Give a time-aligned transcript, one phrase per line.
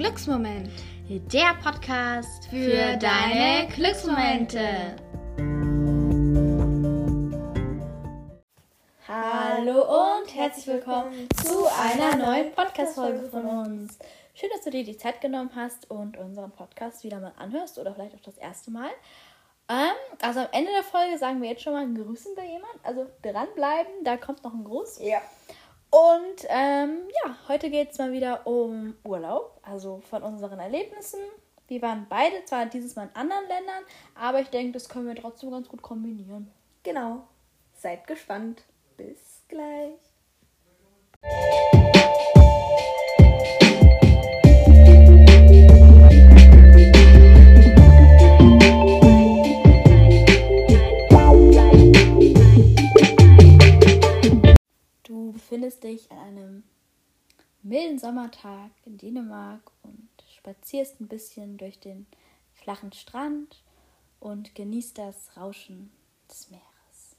[0.00, 0.70] Glücksmoment.
[1.10, 4.96] Der Podcast für, deine Glücksmomente.
[9.06, 13.98] Hallo und herzlich willkommen zu einer neuen Podcast-Folge von uns.
[14.32, 17.92] Schön, dass du dir die Zeit genommen hast und unseren Podcast wieder mal anhörst oder
[17.92, 18.88] vielleicht auch das erste Mal.
[19.68, 22.72] Ähm, also am Ende der Folge sagen wir jetzt schon mal ein Grüßen bei jemand.
[22.84, 25.00] Also dranbleiben, da kommt noch ein Gruß.
[25.02, 25.20] Ja.
[25.90, 31.20] Und ähm, ja, heute geht es mal wieder um Urlaub, also von unseren Erlebnissen.
[31.66, 35.16] Wir waren beide zwar dieses Mal in anderen Ländern, aber ich denke, das können wir
[35.16, 36.50] trotzdem ganz gut kombinieren.
[36.82, 37.26] Genau.
[37.74, 38.62] Seid gespannt.
[38.96, 39.98] Bis gleich.
[55.50, 56.62] Befindest dich an einem
[57.64, 62.06] milden Sommertag in Dänemark und spazierst ein bisschen durch den
[62.54, 63.64] flachen Strand
[64.20, 65.90] und genießt das Rauschen
[66.28, 67.16] des Meeres.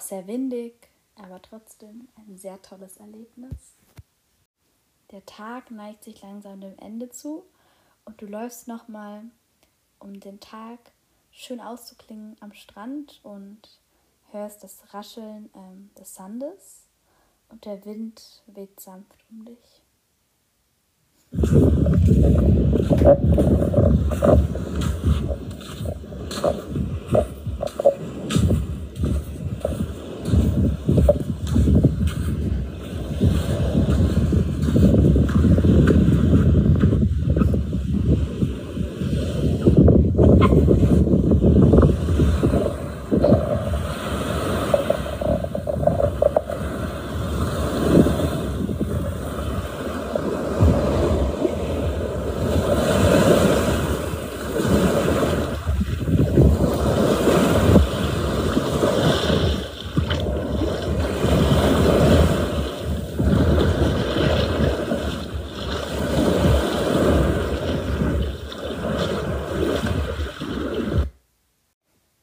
[0.00, 0.72] Auch sehr windig,
[1.16, 3.74] aber trotzdem ein sehr tolles Erlebnis.
[5.10, 7.44] Der Tag neigt sich langsam dem Ende zu
[8.06, 9.24] und du läufst nochmal,
[9.98, 10.78] um den Tag
[11.32, 13.60] schön auszuklingen am Strand und
[14.30, 16.84] hörst das Rascheln ähm, des Sandes
[17.50, 19.82] und der Wind weht sanft um dich.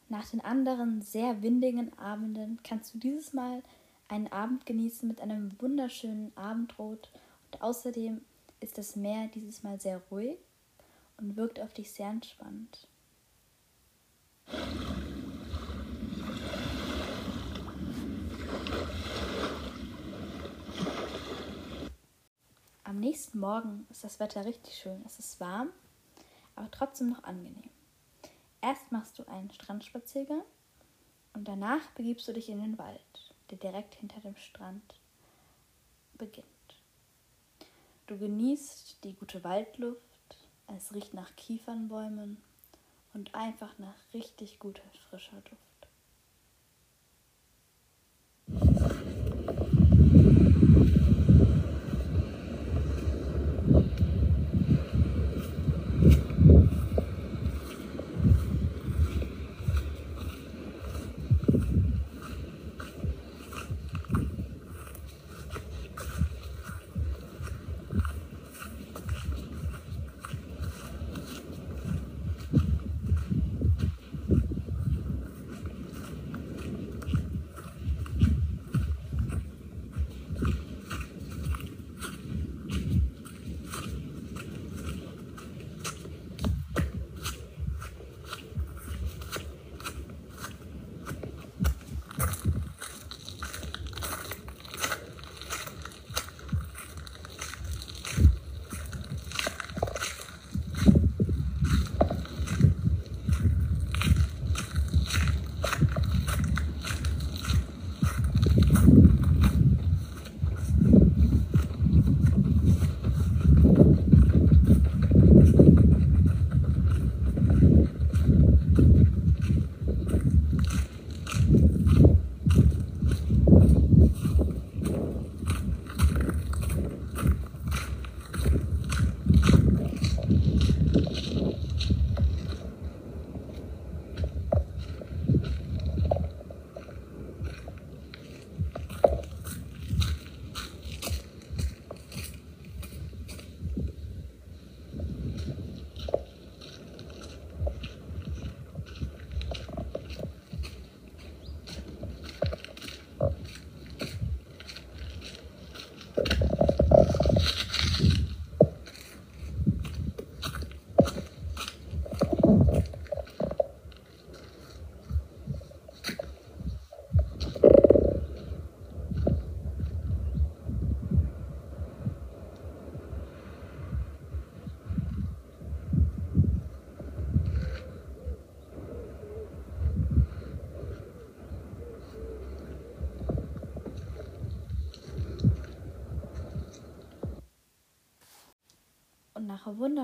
[0.10, 3.64] Nach den anderen sehr windigen Abenden kannst du dieses Mal
[4.10, 7.10] einen Abend genießen mit einem wunderschönen Abendrot
[7.46, 8.20] und außerdem
[8.60, 10.38] ist das Meer dieses Mal sehr ruhig
[11.16, 12.86] und wirkt auf dich sehr entspannt.
[22.84, 25.02] Am nächsten Morgen ist das Wetter richtig schön.
[25.06, 25.70] Es ist warm,
[26.58, 27.70] aber trotzdem noch angenehm.
[28.60, 30.44] Erst machst du einen Strandspaziergang
[31.38, 33.00] und danach begibst du dich in den Wald,
[33.52, 34.96] der direkt hinter dem Strand
[36.18, 36.48] beginnt.
[38.08, 40.02] Du genießt die gute Waldluft,
[40.76, 42.38] es riecht nach Kiefernbäumen
[43.14, 45.68] und einfach nach richtig guter frischer Duft.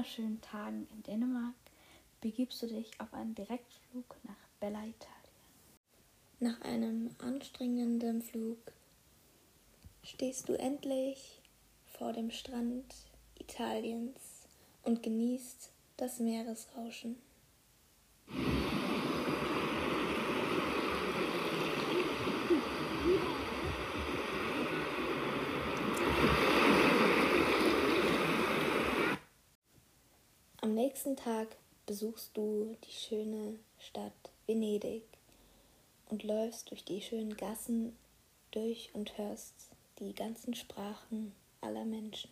[0.03, 1.53] Wunderschönen Tagen in Dänemark
[2.19, 5.13] begibst du dich auf einen Direktflug nach Bella Italia.
[6.41, 8.57] Nach einem anstrengenden Flug
[10.03, 11.41] stehst du endlich
[11.85, 12.93] vor dem Strand
[13.39, 14.45] Italiens
[14.83, 17.15] und genießt das Meeresrauschen.
[30.83, 31.47] Nächsten Tag
[31.85, 34.11] besuchst du die schöne Stadt
[34.47, 35.03] Venedig
[36.09, 37.95] und läufst durch die schönen Gassen
[38.51, 39.53] durch und hörst
[39.99, 41.31] die ganzen Sprachen
[41.61, 42.29] aller Menschen.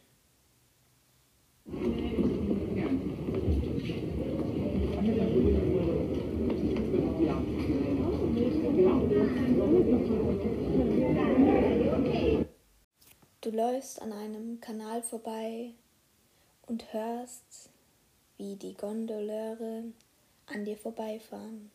[13.39, 15.71] Du läufst an einem Kanal vorbei
[16.67, 17.69] und hörst,
[18.41, 19.83] wie die Gondeleure
[20.47, 21.69] an dir vorbeifahren.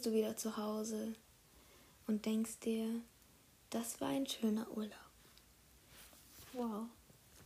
[0.00, 1.12] Bist du wieder zu Hause
[2.06, 2.86] und denkst dir,
[3.68, 4.94] das war ein schöner Urlaub.
[6.54, 6.84] Wow.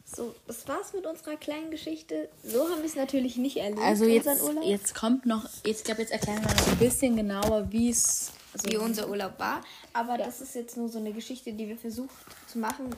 [0.04, 2.28] So, das war's mit unserer kleinen Geschichte.
[2.44, 3.82] So haben wir es natürlich nicht erlebt.
[3.82, 4.28] Also jetzt,
[4.62, 8.30] jetzt kommt noch, jetzt, ich glaube, jetzt erklären wir noch ein bisschen genauer, wie es
[8.52, 9.60] also wie unser Urlaub war.
[9.92, 12.14] Aber das ist jetzt nur so eine Geschichte, die wir versucht
[12.46, 12.94] zu machen,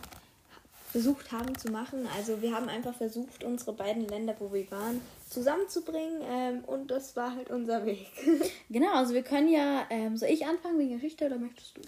[0.93, 2.07] versucht haben zu machen.
[2.15, 6.23] Also wir haben einfach versucht, unsere beiden Länder, wo wir waren, zusammenzubringen.
[6.23, 8.07] Ähm, und das war halt unser Weg.
[8.69, 11.83] Genau, also wir können ja, ähm, soll ich anfangen wegen Geschichte oder möchtest du?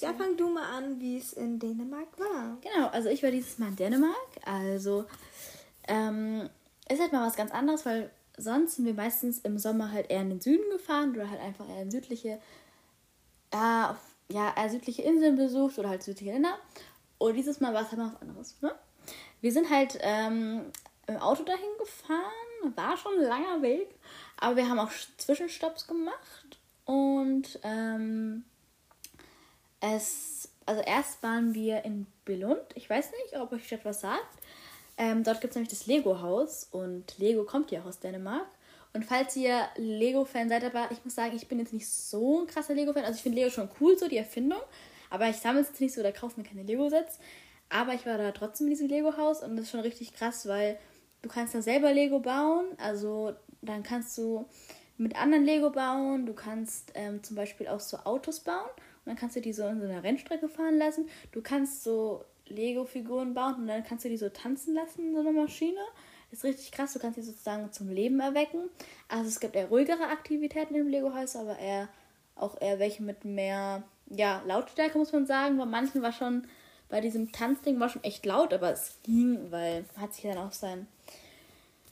[0.00, 2.58] ja, fang du mal an, wie es in Dänemark war.
[2.62, 4.28] Genau, also ich war dieses Mal in Dänemark.
[4.44, 5.04] Also
[5.88, 6.48] ähm,
[6.88, 10.22] ist halt mal was ganz anderes, weil sonst sind wir meistens im Sommer halt eher
[10.22, 12.40] in den Süden gefahren oder halt einfach eher in südliche,
[13.50, 13.98] äh, auf,
[14.28, 16.58] ja, eher südliche Inseln besucht oder halt südliche Länder.
[17.18, 18.56] Und dieses Mal war es halt mal was anderes.
[18.60, 18.72] Ne?
[19.40, 20.62] Wir sind halt ähm,
[21.06, 22.20] im Auto dahin gefahren,
[22.76, 23.88] war schon ein langer Weg,
[24.38, 28.44] aber wir haben auch Zwischenstopps gemacht und ähm,
[29.80, 32.62] es, also erst waren wir in Billund.
[32.74, 34.38] Ich weiß nicht, ob euch das was sagt.
[34.96, 38.46] Ähm, dort gibt es nämlich das Lego-Haus und Lego kommt ja auch aus Dänemark.
[38.94, 42.46] Und falls ihr Lego-Fan seid, aber ich muss sagen, ich bin jetzt nicht so ein
[42.46, 43.04] krasser Lego-Fan.
[43.04, 44.60] Also ich finde Lego schon cool, so die Erfindung.
[45.08, 47.18] Aber ich sammle es jetzt nicht so oder kaufe mir keine Lego-Sets.
[47.70, 50.78] Aber ich war da trotzdem in diesem Lego-Haus und das ist schon richtig krass, weil
[51.22, 52.66] du kannst da selber Lego bauen.
[52.78, 54.46] Also dann kannst du
[54.98, 56.26] mit anderen Lego bauen.
[56.26, 58.68] Du kannst ähm, zum Beispiel auch so Autos bauen.
[59.04, 61.08] Und dann kannst du die so in so einer Rennstrecke fahren lassen.
[61.32, 65.20] Du kannst so Lego-Figuren bauen und dann kannst du die so tanzen lassen in so
[65.20, 65.80] einer Maschine.
[66.30, 66.92] Ist richtig krass.
[66.92, 68.70] Du kannst die sozusagen zum Leben erwecken.
[69.08, 71.88] Also es gibt eher ruhigere Aktivitäten im Lego-Haus, aber eher
[72.34, 75.58] auch eher welche mit mehr ja, Lautstärke, muss man sagen.
[75.58, 76.46] Bei manchen war schon,
[76.92, 80.36] bei diesem Tanzding war schon echt laut, aber es ging, weil man hat sich dann
[80.36, 80.86] auf sein,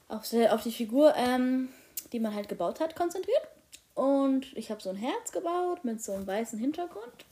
[0.09, 1.71] auf, auf die Figur, ähm,
[2.13, 3.49] die man halt gebaut hat, konzentriert.
[3.95, 7.25] Und ich habe so ein Herz gebaut mit so einem weißen Hintergrund.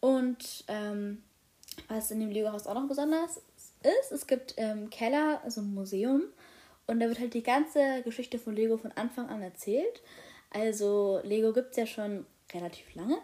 [0.00, 1.22] Und ähm,
[1.88, 3.42] was in dem Lego-Haus auch noch besonders
[3.82, 6.22] ist, es gibt im Keller so ein Museum
[6.86, 10.00] und da wird halt die ganze Geschichte von Lego von Anfang an erzählt.
[10.48, 12.24] Also Lego gibt es ja schon
[12.54, 13.18] relativ lange.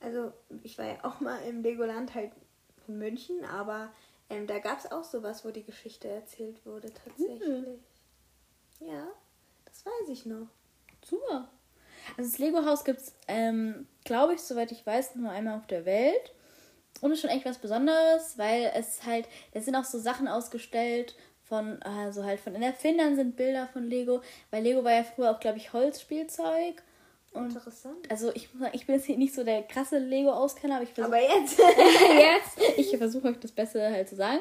[0.00, 0.30] Also
[0.62, 2.30] ich war ja auch mal im Legoland halt
[2.88, 3.90] in München, aber
[4.30, 7.48] ähm, da gab es auch sowas, wo die Geschichte erzählt wurde tatsächlich.
[7.48, 7.80] Mhm.
[8.80, 9.06] Ja,
[9.64, 10.48] das weiß ich noch.
[11.04, 11.48] Super.
[12.16, 15.84] Also das Lego-Haus gibt es, ähm, glaube ich, soweit ich weiß, nur einmal auf der
[15.84, 16.32] Welt.
[17.00, 21.16] Und ist schon echt was Besonderes, weil es halt, es sind auch so Sachen ausgestellt
[21.42, 25.30] von, also halt von den Erfindern sind Bilder von Lego, weil Lego war ja früher
[25.30, 26.82] auch, glaube ich, Holzspielzeug.
[27.34, 28.10] Und Interessant.
[28.10, 30.90] Also ich muss sagen, ich bin jetzt hier nicht so der krasse Lego-Auskenner, aber ich
[30.90, 31.58] versuche Aber jetzt.
[32.58, 34.38] jetzt, ich versuche euch das Beste halt zu sagen.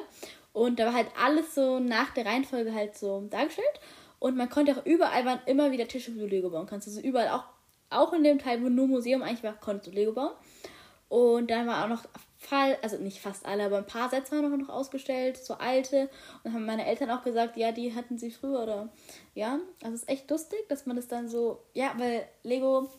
[0.53, 3.79] Und da war halt alles so nach der Reihenfolge halt so dargestellt.
[4.19, 6.88] Und man konnte auch überall waren immer wieder Tische, wo du Lego bauen kannst.
[6.88, 7.45] Also überall auch,
[7.89, 10.31] auch in dem Teil, wo nur Museum eigentlich war, konntest du Lego bauen.
[11.09, 12.03] Und dann war auch noch
[12.43, 16.09] Fall, also nicht fast alle, aber ein paar Sätze waren noch ausgestellt, so alte.
[16.43, 18.89] Und haben meine Eltern auch gesagt, ja, die hatten sie früher oder
[19.33, 19.59] ja.
[19.81, 22.89] Also es ist echt lustig, dass man das dann so, ja, weil Lego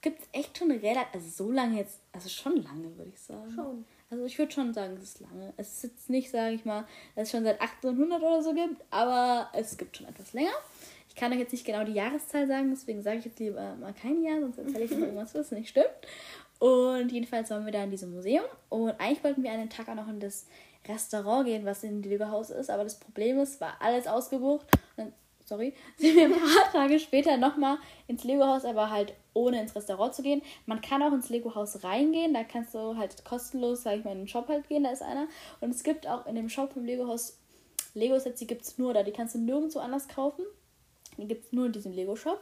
[0.00, 3.52] gibt es echt schon relativ, also so lange jetzt, also schon lange, würde ich sagen.
[3.54, 3.84] Schon.
[4.10, 5.54] Also ich würde schon sagen, es ist lange.
[5.56, 8.82] Es ist jetzt nicht, sage ich mal, dass es schon seit 1800 oder so gibt,
[8.90, 10.52] aber es gibt schon etwas länger.
[11.08, 13.94] Ich kann euch jetzt nicht genau die Jahreszahl sagen, deswegen sage ich jetzt lieber mal
[13.94, 15.88] kein Jahr, sonst erzähle ich noch irgendwas, was nicht stimmt.
[16.62, 19.96] Und jedenfalls waren wir da in diesem Museum und eigentlich wollten wir einen Tag auch
[19.96, 20.46] noch in das
[20.86, 24.64] Restaurant gehen, was in dem Lego-Haus ist, aber das Problem ist, war alles ausgebucht.
[24.96, 25.12] Und
[25.44, 30.14] sorry, sind wir ein paar Tage später nochmal ins Lego-Haus, aber halt ohne ins Restaurant
[30.14, 30.40] zu gehen.
[30.66, 34.18] Man kann auch ins Lego-Haus reingehen, da kannst du halt kostenlos, sag ich mal, in
[34.18, 35.26] den Shop halt gehen, da ist einer.
[35.60, 37.38] Und es gibt auch in dem Shop vom Lego-Haus
[37.94, 40.44] Lego-Sets, die gibt es nur da, die kannst du nirgendwo anders kaufen.
[41.18, 42.40] Die gibt es nur in diesem Lego-Shop.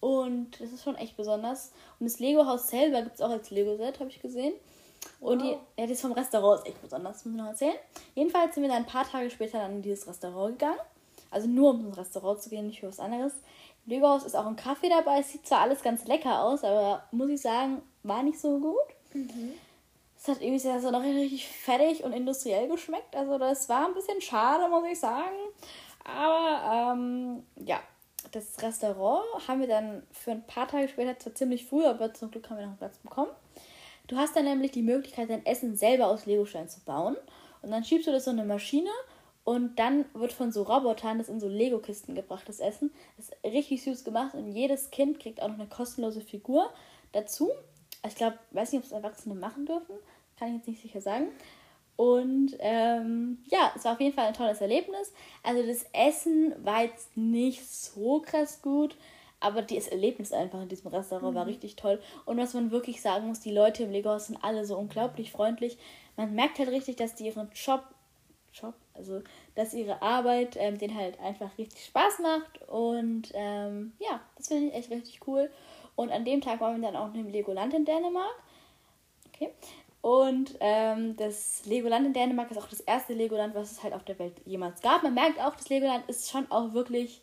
[0.00, 1.72] Und das ist schon echt besonders.
[1.98, 4.54] Und das Lego-Haus selber gibt es auch als Lego-Set, habe ich gesehen.
[5.20, 5.58] Und wow.
[5.76, 7.76] die, ja, das vom Restaurant ist echt besonders, das muss ich noch erzählen.
[8.14, 10.80] Jedenfalls sind wir dann ein paar Tage später dann in dieses Restaurant gegangen.
[11.30, 13.34] Also nur um ins Restaurant zu gehen, nicht für was anderes.
[13.86, 15.20] Im Lego-Haus ist auch ein Kaffee dabei.
[15.20, 18.76] Es sieht zwar alles ganz lecker aus, aber muss ich sagen, war nicht so gut.
[19.14, 19.52] Mhm.
[20.18, 23.16] Es hat irgendwie sehr, so noch richtig fettig und industriell geschmeckt.
[23.16, 25.36] Also das war ein bisschen schade, muss ich sagen.
[26.04, 27.80] Aber ähm, ja,
[28.32, 32.30] das Restaurant haben wir dann für ein paar Tage später zwar ziemlich früh, aber zum
[32.30, 33.30] Glück haben wir noch einen Platz bekommen.
[34.06, 37.16] Du hast dann nämlich die Möglichkeit, dein Essen selber aus Legosteinen zu bauen.
[37.62, 38.90] Und dann schiebst du das so eine Maschine
[39.44, 42.92] und dann wird von so Robotern das in so Lego-Kisten gebracht, das Essen.
[43.16, 46.70] Das ist richtig süß gemacht und jedes Kind kriegt auch noch eine kostenlose Figur
[47.12, 47.50] dazu.
[48.06, 49.94] Ich glaube, weiß nicht, ob es Erwachsene machen dürfen.
[50.38, 51.28] Kann ich jetzt nicht sicher sagen.
[52.00, 55.12] Und ähm, ja, es war auf jeden Fall ein tolles Erlebnis.
[55.42, 58.96] Also das Essen war jetzt nicht so krass gut,
[59.38, 61.36] aber das Erlebnis einfach in diesem Restaurant mhm.
[61.36, 62.00] war richtig toll.
[62.24, 65.76] Und was man wirklich sagen muss, die Leute im Lego-Haus sind alle so unglaublich freundlich.
[66.16, 67.82] Man merkt halt richtig, dass die ihren Job,
[68.54, 69.20] Job also
[69.54, 72.66] dass ihre Arbeit ähm, denen halt einfach richtig Spaß macht.
[72.66, 75.50] Und ähm, ja, das finde ich echt richtig cool.
[75.96, 78.42] Und an dem Tag waren wir dann auch in Legoland in Dänemark.
[79.28, 79.50] Okay.
[80.02, 84.04] Und ähm, das Legoland in Dänemark ist auch das erste Legoland, was es halt auf
[84.04, 85.02] der Welt jemals gab.
[85.02, 87.20] Man merkt auch, das Legoland ist schon auch wirklich,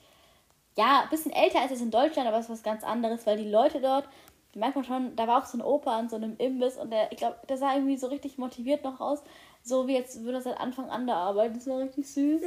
[0.78, 3.38] ja, ein bisschen älter als es in Deutschland, aber es ist was ganz anderes, weil
[3.38, 4.08] die Leute dort,
[4.54, 6.92] da merkt man schon, da war auch so ein Opa an so einem Imbiss und
[6.92, 9.24] der, ich glaube, der sah irgendwie so richtig motiviert noch aus.
[9.64, 11.56] So wie jetzt würde er seit Anfang an da arbeiten.
[11.56, 12.42] Das war richtig süß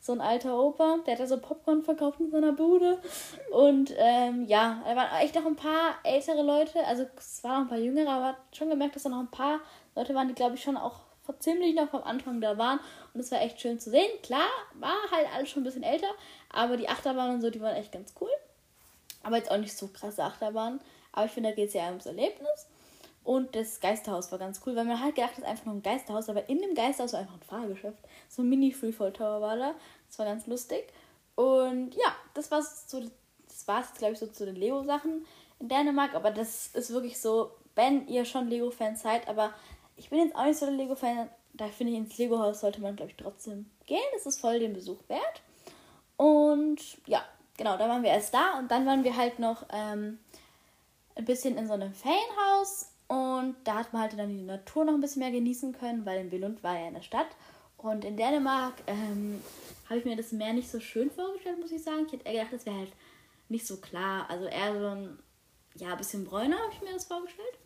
[0.00, 2.98] so ein alter Opa, der hat da so Popcorn verkauft in seiner Bude.
[3.52, 7.60] Und ähm, ja, da waren echt noch ein paar ältere Leute, also es waren noch
[7.60, 9.60] ein paar jüngere, aber schon gemerkt, dass da noch ein paar
[9.94, 11.00] Leute waren, die glaube ich schon auch
[11.38, 12.80] ziemlich noch vom Anfang da waren.
[13.14, 14.10] Und es war echt schön zu sehen.
[14.22, 16.10] Klar, war halt alles schon ein bisschen älter,
[16.50, 18.30] aber die Achterbahnen und so, die waren echt ganz cool.
[19.22, 20.80] Aber jetzt auch nicht so krasse Achterbahnen.
[21.12, 22.66] Aber ich finde, da geht es ja ums Erlebnis.
[23.22, 25.82] Und das Geisterhaus war ganz cool, weil man halt gedacht, das ist einfach nur ein
[25.82, 27.98] Geisterhaus, aber in dem Geisterhaus war einfach ein Fahrgeschäft.
[28.28, 29.74] So ein Mini-Freefall Tower war da.
[30.08, 30.92] Das war ganz lustig.
[31.34, 33.02] Und ja, das war so,
[33.46, 35.26] das war es, glaube ich, so zu den Lego-Sachen
[35.58, 36.14] in Dänemark.
[36.14, 39.52] Aber das ist wirklich so, wenn ihr schon Lego-Fan seid, aber
[39.96, 42.96] ich bin jetzt auch nicht so der Lego-Fan, da finde ich, ins Lego-Haus sollte man,
[42.96, 43.98] glaube ich, trotzdem gehen.
[44.14, 45.42] Das ist voll den Besuch wert.
[46.16, 47.22] Und ja,
[47.56, 50.18] genau, da waren wir erst da und dann waren wir halt noch ähm,
[51.14, 54.94] ein bisschen in so einem Ferienhaus und da hat man halt dann die Natur noch
[54.94, 57.26] ein bisschen mehr genießen können, weil in Billund war ja in der Stadt.
[57.76, 59.42] Und in Dänemark ähm,
[59.88, 62.04] habe ich mir das Meer nicht so schön vorgestellt, muss ich sagen.
[62.06, 62.92] Ich hätte eher gedacht, das wäre halt
[63.48, 64.30] nicht so klar.
[64.30, 65.18] Also eher so ein,
[65.74, 67.58] ja, bisschen bräuner habe ich mir das vorgestellt.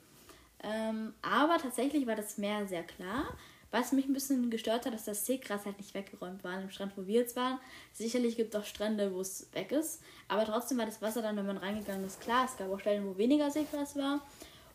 [0.62, 3.26] Ähm, aber tatsächlich war das Meer sehr klar.
[3.70, 6.96] Was mich ein bisschen gestört hat, dass das Seegras halt nicht weggeräumt war am Strand,
[6.96, 7.58] wo wir jetzt waren.
[7.92, 10.00] Sicherlich gibt es auch Strände, wo es weg ist.
[10.26, 12.46] Aber trotzdem war das Wasser dann, wenn man reingegangen ist, klar.
[12.46, 14.22] Es gab auch Stellen, wo weniger Seegras war.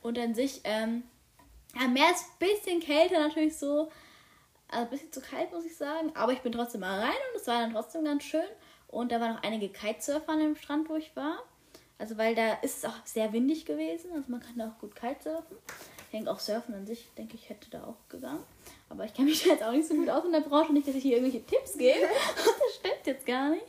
[0.02, 1.04] Und an sich, ähm,
[1.76, 3.92] ja, Meer ist ein bisschen kälter natürlich so.
[4.72, 6.12] Also ein bisschen zu kalt, muss ich sagen.
[6.16, 8.48] Aber ich bin trotzdem mal rein und es war dann trotzdem ganz schön.
[8.88, 11.44] Und da waren noch einige Kitesurfer an dem Strand, wo ich war.
[11.98, 14.12] Also, weil da ist es auch sehr windig gewesen.
[14.14, 15.58] Also, man kann da auch gut kitesurfen.
[16.06, 18.44] Ich denke, auch Surfen an sich, denke ich, hätte da auch gegangen.
[18.90, 20.74] Aber ich kenne mich jetzt auch nicht so gut aus in der Branche.
[20.74, 22.00] Nicht, dass ich hier irgendwelche Tipps gebe.
[22.36, 23.68] das stimmt jetzt gar nicht.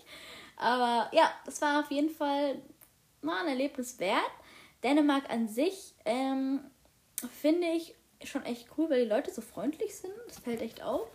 [0.57, 2.61] Aber ja, das war auf jeden Fall
[3.23, 4.31] mal ein Erlebnis wert.
[4.83, 6.61] Dänemark an sich ähm,
[7.41, 7.95] finde ich
[8.25, 10.13] schon echt cool, weil die Leute so freundlich sind.
[10.27, 11.09] Das fällt echt auf.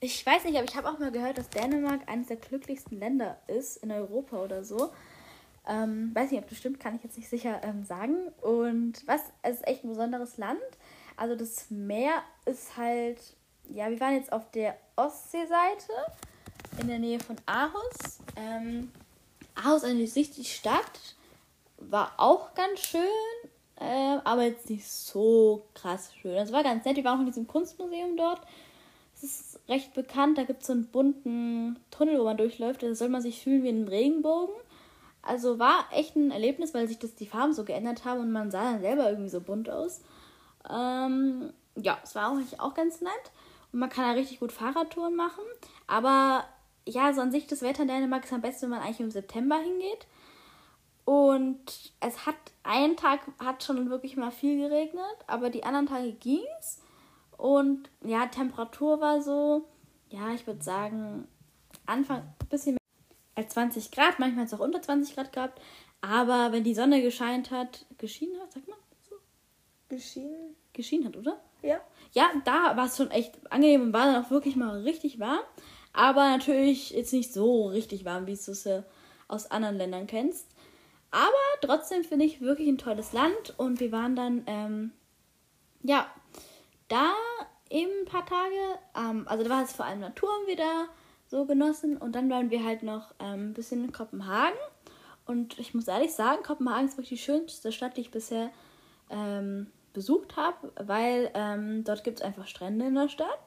[0.00, 3.38] Ich weiß nicht, aber ich habe auch mal gehört, dass Dänemark eines der glücklichsten Länder
[3.48, 4.92] ist in Europa oder so.
[5.68, 8.28] Ähm, weiß nicht, ob das stimmt, kann ich jetzt nicht sicher ähm, sagen.
[8.40, 10.60] Und was, es ist echt ein besonderes Land.
[11.16, 13.18] Also das Meer ist halt,
[13.68, 15.92] ja, wir waren jetzt auf der Ostseeseite
[16.80, 18.20] in der Nähe von Aarhus.
[18.36, 18.90] Ähm,
[19.54, 21.14] Aarhus an sich die Stadt
[21.80, 23.00] war auch ganz schön,
[23.76, 26.36] äh, aber jetzt nicht so krass schön.
[26.36, 26.96] Es war ganz nett.
[26.96, 28.40] Wir waren auch in diesem Kunstmuseum dort.
[29.14, 30.38] Es ist recht bekannt.
[30.38, 32.82] Da gibt es so einen bunten Tunnel, wo man durchläuft.
[32.82, 34.54] Da soll man sich fühlen wie ein Regenbogen.
[35.22, 38.50] Also war echt ein Erlebnis, weil sich das die Farben so geändert haben und man
[38.50, 40.00] sah dann selber irgendwie so bunt aus.
[40.68, 43.12] Ähm, ja, es war auch, auch ganz nett.
[43.72, 45.44] Und man kann da richtig gut Fahrradtouren machen.
[45.86, 46.44] Aber
[46.86, 49.10] ja, so an sich das Wetter in Dänemark ist am besten, wenn man eigentlich im
[49.10, 50.06] September hingeht.
[51.10, 56.12] Und es hat einen Tag hat schon wirklich mal viel geregnet, aber die anderen Tage
[56.12, 56.80] ging's.
[57.36, 59.66] Und ja, Temperatur war so,
[60.08, 61.26] ja, ich würde sagen,
[61.84, 65.60] Anfang ein bisschen mehr als 20 Grad, manchmal hat es auch unter 20 Grad gehabt.
[66.00, 68.76] Aber wenn die Sonne gescheint hat, geschienen hat, sag mal
[69.08, 69.16] so.
[69.88, 70.54] Geschienen?
[70.72, 71.40] Geschienen hat, oder?
[71.62, 71.80] Ja.
[72.12, 75.42] Ja, da war es schon echt angenehm und war dann auch wirklich mal richtig warm.
[75.92, 78.84] Aber natürlich jetzt nicht so richtig warm, wie du es äh,
[79.26, 80.46] aus anderen Ländern kennst.
[81.10, 84.92] Aber trotzdem finde ich wirklich ein tolles Land und wir waren dann, ähm,
[85.82, 86.06] ja,
[86.88, 87.12] da
[87.68, 88.78] eben ein paar Tage.
[88.96, 90.88] Ähm, also da war es vor allem Natur wieder
[91.26, 94.58] so genossen und dann waren wir halt noch ähm, ein bisschen in Kopenhagen.
[95.26, 98.50] Und ich muss ehrlich sagen, Kopenhagen ist wirklich die schönste Stadt, die ich bisher
[99.10, 103.38] ähm, besucht habe, weil ähm, dort gibt es einfach Strände in der Stadt.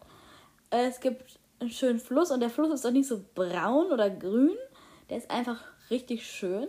[0.69, 4.55] Es gibt einen schönen Fluss und der Fluss ist auch nicht so braun oder grün.
[5.09, 6.67] Der ist einfach richtig schön.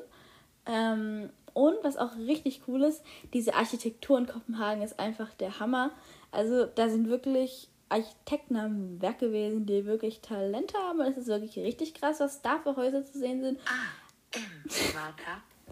[0.66, 5.92] Ähm, und was auch richtig cool ist, diese Architektur in Kopenhagen ist einfach der Hammer.
[6.32, 11.00] Also da sind wirklich Architekten am Werk gewesen, die wirklich Talente haben.
[11.00, 13.60] Es ist wirklich richtig krass, was da für Häuser zu sehen sind.
[13.66, 14.42] Ah, ähm,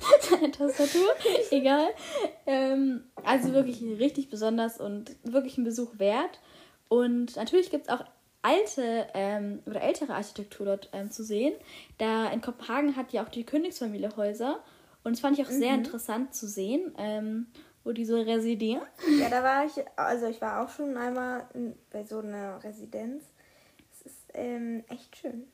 [0.21, 1.09] Seine Tastatur,
[1.51, 1.89] egal.
[2.47, 6.41] Ähm, also wirklich richtig besonders und wirklich ein Besuch wert.
[6.89, 8.05] Und natürlich gibt es auch
[8.43, 11.55] alte ähm, oder ältere Architektur dort ähm, zu sehen.
[11.99, 14.63] Da in Kopenhagen hat ja auch die Königsfamilie Häuser.
[15.05, 15.59] Und das fand ich auch mhm.
[15.59, 17.47] sehr interessant zu sehen, ähm,
[17.85, 18.83] wo die so residieren.
[19.19, 23.25] Ja, da war ich, also ich war auch schon einmal in, bei so einer Residenz.
[23.93, 25.47] Es ist ähm, echt schön.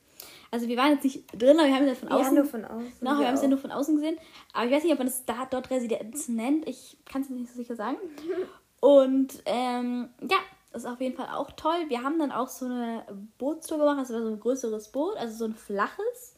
[0.51, 2.35] Also wir waren jetzt nicht drin, aber wir haben es ja von außen.
[2.35, 2.93] Ja, nur von außen.
[2.99, 4.17] Genau, wir, wir haben es ja nur von außen gesehen.
[4.53, 6.67] Aber ich weiß nicht, ob man es da dort Residenz nennt.
[6.67, 7.97] Ich kann es nicht so sicher sagen.
[8.81, 10.37] Und ähm, ja,
[10.71, 11.85] das ist auf jeden Fall auch toll.
[11.87, 13.03] Wir haben dann auch so eine
[13.37, 13.97] Bootstour gemacht.
[13.97, 16.35] War so ein größeres Boot, also so ein flaches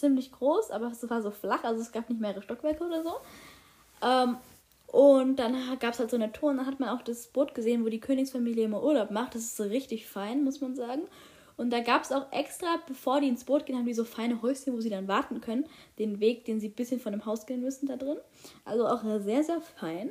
[0.00, 3.12] ziemlich groß, aber es war so flach, also es gab nicht mehrere Stockwerke oder so.
[4.02, 4.36] Ähm,
[4.86, 7.54] und dann gab es halt so eine Tour und dann hat man auch das Boot
[7.54, 9.36] gesehen, wo die Königsfamilie immer Urlaub macht.
[9.36, 11.02] Das ist so richtig fein, muss man sagen.
[11.56, 14.40] Und da gab es auch extra, bevor die ins Boot gehen, haben die so feine
[14.42, 15.66] Häuschen, wo sie dann warten können.
[15.98, 18.16] Den Weg, den sie ein bisschen von dem Haus gehen müssen, da drin.
[18.64, 20.10] Also auch sehr, sehr fein.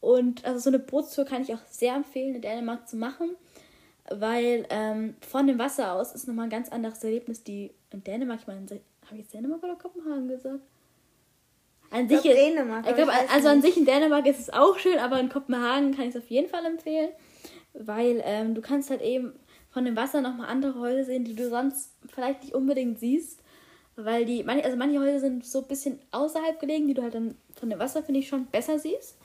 [0.00, 3.30] Und also so eine Bootstour kann ich auch sehr empfehlen, in Dänemark zu machen.
[4.10, 7.44] Weil ähm, von dem Wasser aus ist nochmal ein ganz anderes Erlebnis.
[7.44, 8.66] Die in Dänemark, ich meine,
[9.08, 10.60] habe ich jetzt Dänemark oder Kopenhagen gesagt?
[11.90, 12.86] An sich ich Dänemark.
[12.86, 16.06] Ich glaub, also an sich in Dänemark ist es auch schön, aber in Kopenhagen kann
[16.06, 17.08] ich es auf jeden Fall empfehlen,
[17.72, 19.32] weil ähm, du kannst halt eben
[19.70, 23.42] von dem Wasser nochmal andere Häuser sehen, die du sonst vielleicht nicht unbedingt siehst,
[23.96, 27.36] weil die, also manche Häuser sind so ein bisschen außerhalb gelegen, die du halt dann
[27.54, 29.16] von dem Wasser, finde ich, schon besser siehst.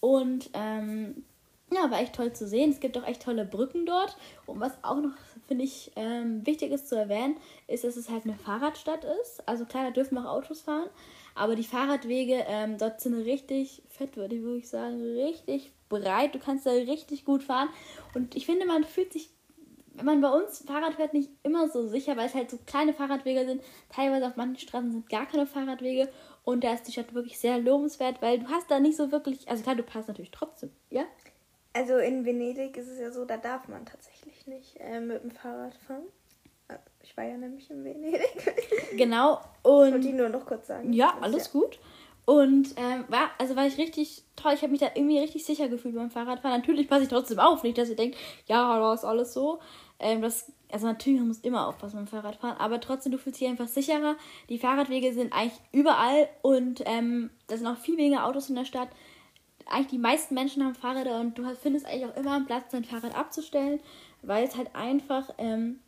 [0.00, 1.24] Und ähm,
[1.72, 2.70] ja, war echt toll zu sehen.
[2.70, 4.16] Es gibt auch echt tolle Brücken dort.
[4.46, 5.12] Und was auch noch,
[5.46, 9.46] finde ich, ähm, wichtig ist zu erwähnen, ist, dass es halt eine Fahrradstadt ist.
[9.46, 10.88] Also klar, da dürfen auch Autos fahren.
[11.34, 15.00] Aber die Fahrradwege ähm, dort sind richtig fett, würde ich wirklich sagen.
[15.00, 16.34] Richtig breit.
[16.34, 17.68] Du kannst da richtig gut fahren.
[18.14, 19.30] Und ich finde, man fühlt sich,
[19.94, 22.94] wenn man bei uns Fahrrad fährt, nicht immer so sicher, weil es halt so kleine
[22.94, 23.62] Fahrradwege sind.
[23.90, 26.08] Teilweise auf manchen Straßen sind gar keine Fahrradwege.
[26.44, 29.46] Und da ist die Stadt wirklich sehr lobenswert, weil du hast da nicht so wirklich,
[29.50, 31.04] also klar, du passt natürlich trotzdem, ja?
[31.72, 35.30] Also in Venedig ist es ja so, da darf man tatsächlich nicht äh, mit dem
[35.30, 36.04] Fahrrad fahren.
[36.68, 38.22] Äh, ich war ja nämlich in Venedig.
[38.96, 39.40] Genau.
[39.62, 40.92] Und Wollte ich nur noch kurz sagen.
[40.92, 41.60] Ja, alles ja.
[41.60, 41.78] gut.
[42.24, 44.52] Und ähm, war, also war ich richtig toll.
[44.54, 46.60] Ich habe mich da irgendwie richtig sicher gefühlt beim Fahrradfahren.
[46.60, 49.60] Natürlich passe ich trotzdem auf, nicht, dass ihr denkt, ja, da ist alles so.
[49.98, 53.48] Ähm, das, also natürlich, man muss immer aufpassen beim Fahrradfahren, aber trotzdem, du fühlst dich
[53.48, 54.16] einfach sicherer.
[54.50, 58.66] Die Fahrradwege sind eigentlich überall und ähm, da sind auch viel weniger Autos in der
[58.66, 58.90] Stadt
[59.68, 62.84] eigentlich die meisten Menschen haben Fahrräder und du findest eigentlich auch immer einen Platz, dein
[62.84, 63.80] Fahrrad abzustellen,
[64.22, 65.80] weil es halt einfach ähm,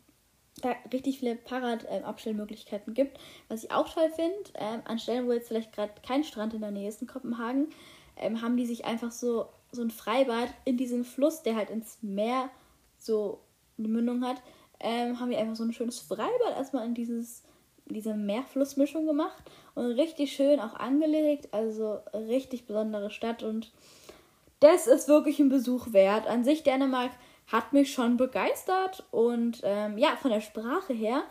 [0.61, 3.19] da richtig viele Fahrradabstellmöglichkeiten ähm, gibt.
[3.47, 6.61] Was ich auch toll finde, ähm, an Stellen, wo jetzt vielleicht gerade kein Strand in
[6.61, 7.69] der Nähe ist in Kopenhagen,
[8.17, 11.97] ähm, haben die sich einfach so, so ein Freibad in diesem Fluss, der halt ins
[12.01, 12.49] Meer
[12.97, 13.41] so
[13.77, 14.41] eine Mündung hat,
[14.79, 17.43] ähm, haben die einfach so ein schönes Freibad erstmal in dieses
[17.93, 19.43] diese Meerflussmischung gemacht
[19.75, 21.49] und richtig schön auch angelegt.
[21.51, 23.71] Also richtig besondere Stadt und
[24.59, 26.27] das ist wirklich ein Besuch wert.
[26.27, 27.11] An sich Dänemark
[27.51, 31.23] hat mich schon begeistert und ähm, ja, von der Sprache her.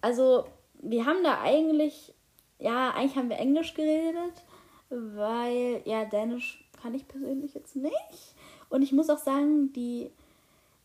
[0.00, 0.46] Also
[0.80, 2.14] wir haben da eigentlich,
[2.58, 4.42] ja, eigentlich haben wir Englisch geredet,
[4.88, 8.34] weil ja, Dänisch kann ich persönlich jetzt nicht.
[8.70, 10.10] Und ich muss auch sagen, die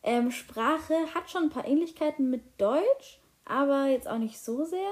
[0.04, 4.92] ähm, Sprache hat schon ein paar Ähnlichkeiten mit Deutsch, aber jetzt auch nicht so sehr.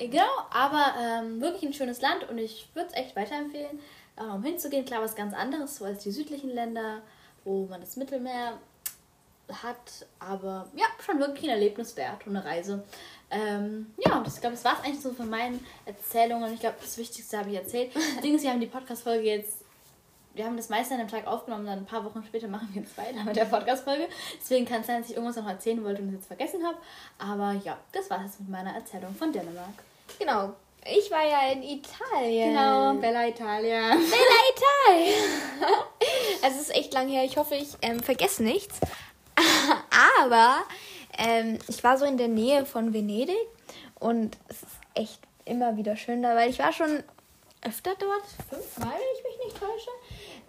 [0.00, 3.78] Genau, aber ähm, wirklich ein schönes Land und ich würde es echt weiterempfehlen,
[4.16, 4.84] um hinzugehen.
[4.84, 7.02] Klar, was ganz anderes so als die südlichen Länder
[7.44, 8.58] wo man das Mittelmeer
[9.62, 10.06] hat.
[10.18, 12.84] Aber ja, schon wirklich ein Erlebnis wert und eine Reise.
[13.30, 16.52] Ähm, ja, und ich glaube, das war es eigentlich so von meinen Erzählungen.
[16.52, 17.92] Ich glaube, das Wichtigste habe ich erzählt.
[17.94, 19.64] Das Ding ist, wir haben die Podcast-Folge jetzt
[20.32, 22.82] wir haben das meiste an dem Tag aufgenommen, dann ein paar Wochen später machen wir
[22.82, 24.08] jetzt weiter mit der Podcast-Folge.
[24.40, 26.78] Deswegen kann es sein, dass ich irgendwas noch erzählen wollte und es jetzt vergessen habe.
[27.18, 29.82] Aber ja, das war es mit meiner Erzählung von Dänemark.
[30.18, 30.54] Genau.
[30.84, 32.50] Ich war ja in Italien.
[32.54, 33.90] Genau, Bella Italia.
[33.90, 35.16] Bella Italia.
[36.42, 37.24] also es ist echt lang her.
[37.24, 38.80] Ich hoffe, ich ähm, vergesse nichts.
[40.26, 40.62] Aber
[41.18, 43.36] ähm, ich war so in der Nähe von Venedig
[43.98, 47.02] und es ist echt immer wieder schön da, weil ich war schon
[47.62, 49.90] öfter dort, fünfmal, wenn ich mich nicht täusche.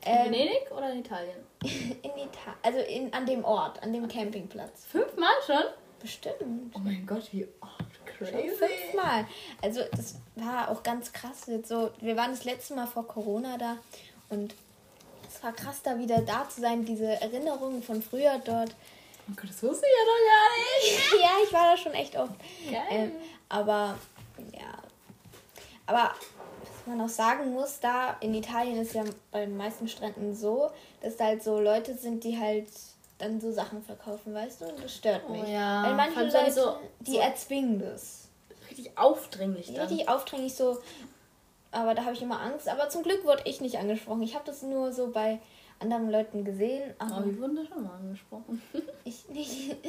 [0.04, 1.38] Ähm, in Venedig oder in Italien?
[1.62, 4.86] In Italien, also in, an dem Ort, an dem Campingplatz.
[4.86, 5.63] Fünfmal schon?
[6.00, 6.74] Bestimmt.
[6.74, 7.90] Oh mein Gott, wie oft.
[8.29, 8.55] Crazy.
[8.55, 9.25] fünfmal.
[9.62, 11.43] Also das war auch ganz krass.
[11.47, 13.77] Jetzt so, wir waren das letzte Mal vor Corona da
[14.29, 14.55] und
[15.27, 18.75] es war krass, da wieder da zu sein, diese Erinnerungen von früher dort.
[19.29, 21.13] Oh Gott, das wusste ich ja doch gar nicht.
[21.23, 22.34] ja, ich war da schon echt oft.
[22.89, 23.12] Ähm,
[23.49, 23.97] aber
[24.51, 24.77] ja.
[25.86, 26.13] Aber
[26.62, 30.71] was man auch sagen muss, da in Italien ist ja bei den meisten Stränden so,
[31.01, 32.67] dass da halt so Leute sind, die halt
[33.21, 34.65] dann so Sachen verkaufen, weißt du?
[34.65, 35.43] Und das stört oh mich.
[35.43, 35.84] Oh ja.
[35.84, 38.29] Weil manche Leute, so, die so erzwingen das.
[38.69, 39.88] Richtig aufdringlich dann.
[39.88, 40.79] Richtig aufdringlich so.
[41.71, 42.67] Aber da habe ich immer Angst.
[42.67, 44.23] Aber zum Glück wurde ich nicht angesprochen.
[44.23, 45.39] Ich habe das nur so bei
[45.79, 46.93] anderen Leuten gesehen.
[46.99, 48.62] Aber, aber wir wurden da schon mal angesprochen.
[49.03, 49.75] ich nicht.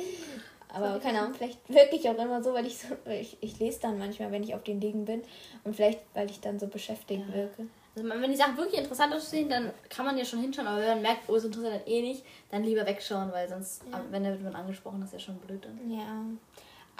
[0.74, 3.98] Aber keine Ahnung, vielleicht wirklich auch immer so, weil ich so, ich, ich lese dann
[3.98, 5.22] manchmal, wenn ich auf den Liegen bin
[5.64, 7.34] und vielleicht, weil ich dann so beschäftigt ja.
[7.34, 7.66] wirke.
[7.94, 10.88] Also wenn die Sachen wirklich interessant aussehen, dann kann man ja schon hinschauen, aber wenn
[10.88, 14.00] man merkt, oh, es interessiert dann eh nicht, dann lieber wegschauen, weil sonst, ja.
[14.10, 15.90] wenn da wird man angesprochen, das ist ja schon blöd dann.
[15.90, 16.24] Ja.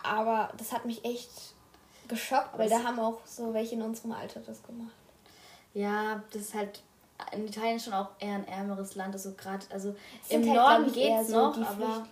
[0.02, 1.30] Aber das hat mich echt
[2.08, 4.92] geschockt, weil da haben auch so welche in unserem Alter das gemacht.
[5.72, 6.82] Ja, das ist halt
[7.32, 9.94] in Italien schon auch eher ein ärmeres Land, also gerade, also
[10.28, 12.06] im halt, Norden geht es noch, so aber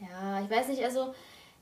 [0.00, 1.14] ja, ich weiß nicht, also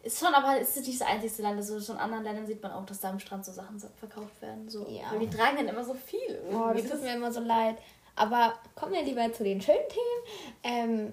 [0.04, 1.56] ist schon, aber es ist nicht das einzige Land.
[1.56, 4.40] Also schon in anderen Ländern sieht man auch, dass da am Strand so Sachen verkauft
[4.42, 4.68] werden.
[4.68, 4.86] So.
[4.88, 5.10] Ja.
[5.10, 6.40] Weil die tragen dann immer so viel.
[6.52, 7.76] Oh, das tut mir immer so leid.
[8.16, 10.22] Aber kommen wir lieber zu den schönen Themen.
[10.62, 11.12] Ähm,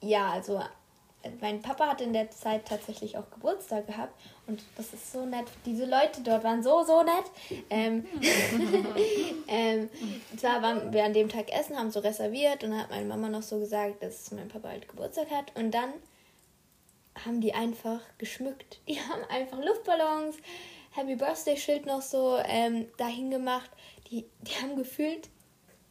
[0.00, 0.60] ja, also
[1.40, 4.14] mein Papa hat in der Zeit tatsächlich auch Geburtstag gehabt
[4.46, 5.46] und das ist so nett.
[5.64, 7.64] Diese Leute dort waren so, so nett.
[7.70, 8.06] Ähm,
[9.48, 9.88] ähm,
[10.36, 13.28] zwar waren wir an dem Tag essen, haben so reserviert und dann hat meine Mama
[13.28, 15.92] noch so gesagt, dass mein Papa halt Geburtstag hat und dann
[17.24, 18.80] haben die einfach geschmückt.
[18.88, 20.36] Die haben einfach Luftballons,
[20.92, 23.70] Happy Birthday Schild noch so ähm, dahin gemacht.
[24.10, 25.28] Die, die haben gefühlt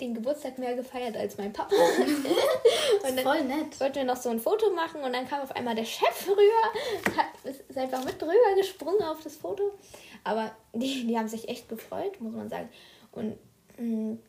[0.02, 1.74] den Geburtstag mehr gefeiert als mein Papa.
[3.08, 3.80] und dann Voll nett.
[3.80, 7.18] wollten wir noch so ein Foto machen und dann kam auf einmal der Chef rüber,
[7.18, 9.72] hat, ist einfach mit drüber gesprungen auf das Foto.
[10.24, 12.70] Aber die, die haben sich echt gefreut, muss man sagen.
[13.12, 13.38] Und
[13.78, 14.20] mh, mm,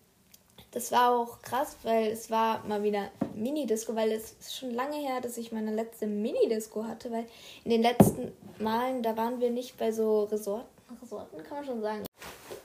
[0.76, 4.96] das war auch krass, weil es war mal wieder Mini-Disco, weil es ist schon lange
[4.96, 7.24] her, dass ich meine letzte Mini-Disco hatte, weil
[7.64, 10.68] in den letzten Malen, da waren wir nicht bei so Resorten,
[11.00, 12.04] Resorten kann man schon sagen.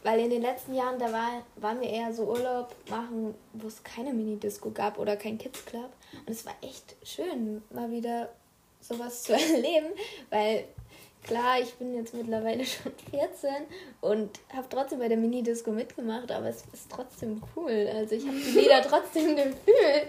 [0.03, 3.81] Weil in den letzten Jahren, da war, waren wir eher so Urlaub machen, wo es
[3.81, 5.91] keine Mini-Disco gab oder kein Kids Club.
[6.27, 8.27] Und es war echt schön, mal wieder
[8.81, 9.87] sowas zu erleben,
[10.29, 10.65] weil
[11.23, 13.49] Klar, ich bin jetzt mittlerweile schon 14
[14.01, 17.89] und habe trotzdem bei der Mini-Disco mitgemacht, aber es ist trotzdem cool.
[17.93, 20.07] Also ich habe die Lieder trotzdem gefühlt.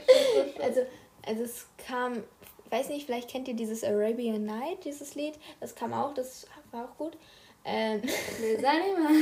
[0.61, 0.81] Also,
[1.27, 2.23] also es kam,
[2.65, 5.35] ich weiß nicht, vielleicht kennt ihr dieses Arabian Night, dieses Lied.
[5.61, 7.17] Das kam auch, das war auch gut.
[7.65, 9.13] Ähm, das Animal.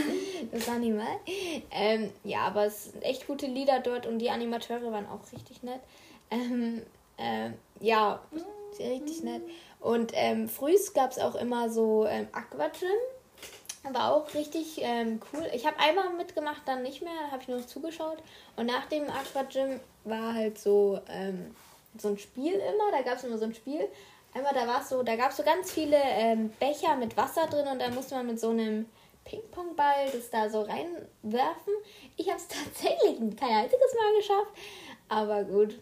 [0.52, 1.20] Das Animal.
[1.70, 5.62] Ähm, ja, aber es sind echt gute Lieder dort und die Animateure waren auch richtig
[5.62, 5.80] nett.
[6.30, 6.82] Ähm,
[7.18, 8.22] ähm, ja,
[8.78, 9.42] richtig nett.
[9.80, 12.88] Und ähm, frühs gab es auch immer so ähm, Aquagym.
[13.92, 15.46] War auch richtig ähm, cool.
[15.54, 18.18] Ich habe einmal mitgemacht, dann nicht mehr, habe ich nur noch zugeschaut.
[18.56, 21.54] Und nach dem Aquagym war halt so, ähm,
[21.98, 23.88] so ein Spiel immer, da gab es immer so ein Spiel.
[24.34, 27.46] Einmal da war es so, da gab es so ganz viele ähm, Becher mit Wasser
[27.46, 28.86] drin und da musste man mit so einem
[29.24, 31.72] Ping-Pong-Ball das da so reinwerfen.
[32.16, 34.52] Ich habe es tatsächlich kein einziges Mal geschafft.
[35.08, 35.78] Aber gut,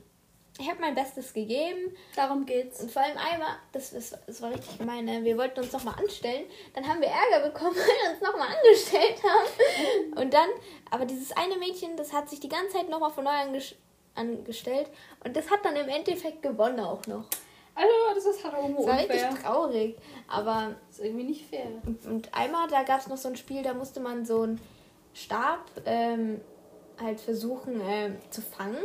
[0.59, 1.95] ich habe mein Bestes gegeben.
[2.17, 2.81] Darum geht's.
[2.81, 5.23] Und vor allem einmal, das, das, das war richtig gemein, ne?
[5.23, 6.47] wir wollten uns nochmal anstellen.
[6.75, 10.21] Dann haben wir Ärger bekommen, weil wir uns nochmal angestellt haben.
[10.21, 10.49] Und dann,
[10.91, 13.31] aber dieses eine Mädchen, das hat sich die ganze Zeit nochmal von neu
[14.17, 14.91] angestellt.
[15.25, 17.25] Und das hat dann im Endeffekt gewonnen auch noch.
[17.77, 19.29] Also, das ist halt irgendwo Das war unfair.
[19.31, 19.97] richtig traurig.
[20.27, 20.75] Aber.
[20.89, 21.67] Das ist irgendwie nicht fair.
[21.87, 24.61] Und, und einmal, da gab es noch so ein Spiel, da musste man so einen
[25.15, 26.41] Stab ähm,
[27.01, 28.83] halt versuchen äh, zu fangen.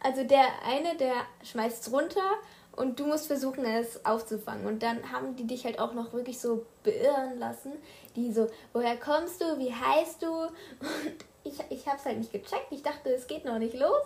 [0.00, 2.38] Also der eine, der schmeißt runter
[2.78, 4.66] und du musst versuchen, es aufzufangen.
[4.66, 7.72] Und dann haben die dich halt auch noch wirklich so beirren lassen.
[8.16, 10.28] Die so, woher kommst du, wie heißt du?
[10.28, 12.66] Und ich, ich habe es halt nicht gecheckt.
[12.70, 14.02] Ich dachte, es geht noch nicht los.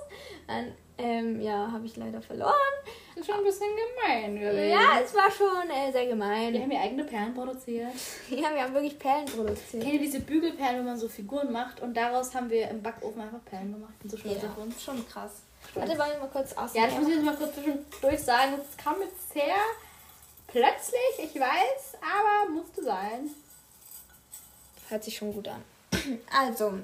[0.46, 2.52] Dann ähm, ja, habe ich leider verloren.
[3.14, 4.70] Das ist schon ein bisschen gemein gewesen.
[4.70, 6.52] Ja, es war schon äh, sehr gemein.
[6.52, 7.92] Wir haben ja eigene Perlen produziert.
[8.30, 9.82] ja, wir haben wirklich Perlen produziert.
[9.82, 11.80] Kennt ihr diese Bügelperlen, wo man so Figuren macht?
[11.80, 13.94] Und daraus haben wir im Backofen einfach Perlen gemacht.
[14.02, 14.82] Und so stolz Ja, uns.
[14.82, 15.42] schon krass.
[15.74, 16.74] Warte, wollen wir mal kurz aus.
[16.74, 18.54] Ja, das muss ich jetzt mal kurz zwischendurch sagen.
[18.60, 19.56] Es kam jetzt sehr
[20.46, 23.30] plötzlich, ich weiß, aber musste sein.
[24.88, 25.62] Hört sich schon gut an.
[26.36, 26.74] Also,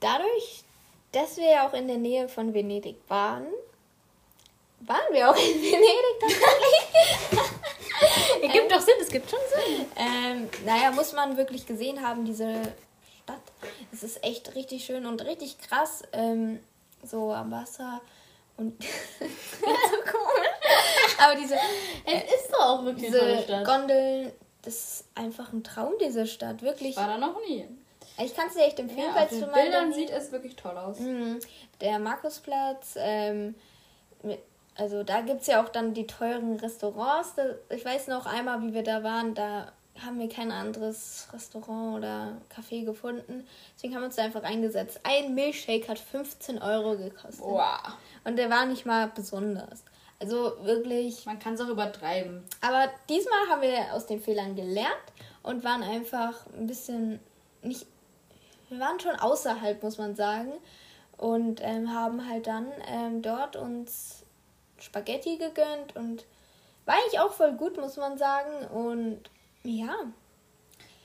[0.00, 0.64] dadurch,
[1.12, 3.46] dass wir ja auch in der Nähe von Venedig waren,
[4.80, 7.50] waren wir auch in Venedig tatsächlich.
[8.42, 9.86] Ergibt doch Sinn, es gibt schon Sinn.
[9.96, 12.60] ähm, naja, muss man wirklich gesehen haben, diese.
[13.92, 16.02] Es ist echt richtig schön und richtig krass.
[16.12, 16.60] Ähm,
[17.02, 18.00] so am Wasser
[18.56, 18.82] und
[19.20, 21.16] so komisch.
[21.18, 21.54] Aber diese,
[22.06, 23.64] Es ist doch auch wirklich diese Stadt.
[23.66, 26.62] Gondeln, das ist einfach ein Traum, diese Stadt.
[26.62, 26.90] Wirklich.
[26.90, 27.66] Ich war da noch nie.
[28.22, 29.62] Ich kann es dir echt empfehlen, Ja, auf falls den du mal.
[29.62, 31.00] Bildern sieht es wirklich toll aus.
[31.00, 31.40] Mhm.
[31.80, 33.54] Der Markusplatz, ähm,
[34.22, 34.38] mit,
[34.76, 37.32] also da gibt es ja auch dann die teuren Restaurants.
[37.70, 39.72] Ich weiß noch einmal, wie wir da waren, da
[40.02, 43.46] haben wir kein anderes Restaurant oder Café gefunden.
[43.76, 45.00] Deswegen haben wir uns da einfach eingesetzt.
[45.04, 47.38] Ein Milchshake hat 15 Euro gekostet.
[47.38, 47.80] Boah.
[48.24, 49.84] Und der war nicht mal besonders.
[50.20, 51.26] Also wirklich.
[51.26, 52.42] Man kann es auch übertreiben.
[52.60, 54.90] Aber diesmal haben wir aus den Fehlern gelernt
[55.42, 57.20] und waren einfach ein bisschen
[57.62, 57.86] nicht.
[58.68, 60.52] Wir waren schon außerhalb, muss man sagen.
[61.16, 64.24] Und ähm, haben halt dann ähm, dort uns
[64.78, 66.24] Spaghetti gegönnt und
[66.84, 68.66] war eigentlich auch voll gut, muss man sagen.
[68.66, 69.30] Und
[69.64, 69.94] ja,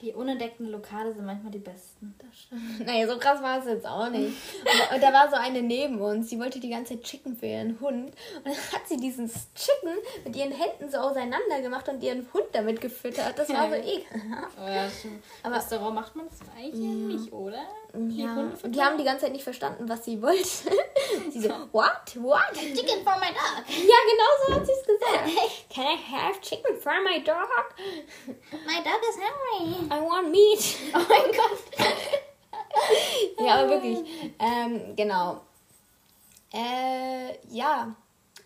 [0.01, 2.15] Die unentdeckten Lokale sind manchmal die besten.
[2.85, 4.27] naja, so krass war es jetzt auch nicht.
[4.63, 7.47] Und, und da war so eine neben uns, die wollte die ganze Zeit Chicken für
[7.47, 8.13] ihren Hund.
[8.37, 12.45] Und dann hat sie diesen Chicken mit ihren Händen so auseinander gemacht und ihren Hund
[12.53, 13.37] damit gefüttert.
[13.37, 14.57] Das war so ekelhaft.
[14.57, 15.21] Oh ja, stimmt.
[15.43, 16.79] Aber- Restaurant macht man das eigentlich
[17.21, 17.61] nicht, oder?
[17.93, 20.43] Die Ja, und die haben die ganze Zeit nicht verstanden, was sie wollte.
[21.29, 22.15] sie so, what?
[22.15, 22.53] What?
[22.53, 23.65] Chicken for my dog.
[23.67, 25.69] Ja, genau so hat sie es gesagt.
[25.69, 27.73] Can I have chicken for my dog?
[28.65, 29.87] My dog is hungry.
[29.91, 30.77] I want meat.
[30.93, 31.87] Oh mein Gott.
[33.39, 34.33] ja, aber wirklich.
[34.37, 35.41] Ähm, genau.
[36.53, 37.95] Äh, ja.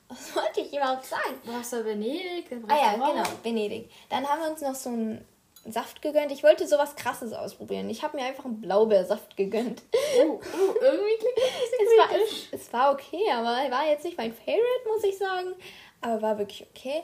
[0.08, 1.42] Was wollte ich überhaupt sagen?
[1.44, 2.46] Du hast da Venedig.
[2.68, 3.90] Ah ja, genau, Venedig.
[4.10, 5.26] Dann haben wir uns noch so einen
[5.72, 6.32] Saft gegönnt.
[6.32, 7.90] Ich wollte sowas krasses ausprobieren.
[7.90, 9.82] Ich habe mir einfach einen Blaubeersaft gegönnt.
[10.20, 14.04] Oh, oh, irgendwie klingt das Es war, es, es war okay, aber er war jetzt
[14.04, 15.54] nicht mein Favorite, muss ich sagen.
[16.02, 17.04] Aber war wirklich okay.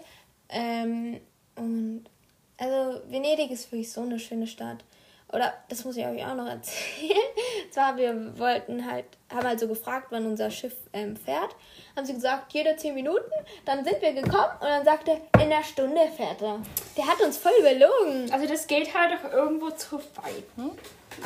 [0.49, 1.21] Ähm,
[1.55, 2.05] und
[2.57, 4.83] also Venedig ist wirklich so eine schöne Stadt.
[5.31, 7.11] Oder das muss ich euch auch noch erzählen.
[7.65, 11.55] Und zwar, wir wollten halt, haben halt so gefragt, wann unser Schiff ähm, fährt.
[11.95, 13.31] Haben sie gesagt, jede 10 Minuten.
[13.65, 16.59] Dann sind wir gekommen und dann sagte er, in einer Stunde fährt er.
[16.97, 18.31] Der hat uns voll belogen.
[18.31, 20.71] Also das geht halt doch irgendwo zu weit, ne?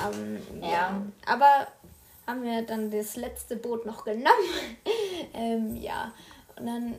[0.05, 0.69] Ähm, ja.
[0.69, 1.01] Ja.
[1.25, 1.67] Aber
[2.27, 4.27] haben wir dann das letzte Boot noch genommen.
[5.33, 6.11] ähm, ja.
[6.57, 6.95] Und dann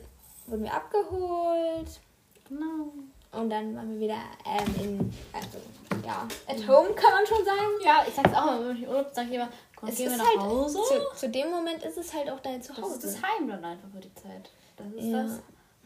[0.47, 1.99] wurden wir abgeholt.
[2.47, 2.93] Genau.
[3.35, 5.57] Und dann waren wir wieder ähm, in, also,
[6.05, 7.59] ja, at home kann man schon sagen.
[7.83, 10.17] Ja, ich sag's auch mal, wenn ich Urlaub sage, ich immer, komm, Es gehen wir
[10.17, 10.79] nach halt, Hause.
[10.83, 12.95] zu, zu dem Moment ist es halt auch dein das Zuhause.
[12.95, 14.49] ist das Heim dann einfach für die Zeit.
[14.77, 15.23] Das ist Ja.
[15.23, 15.39] das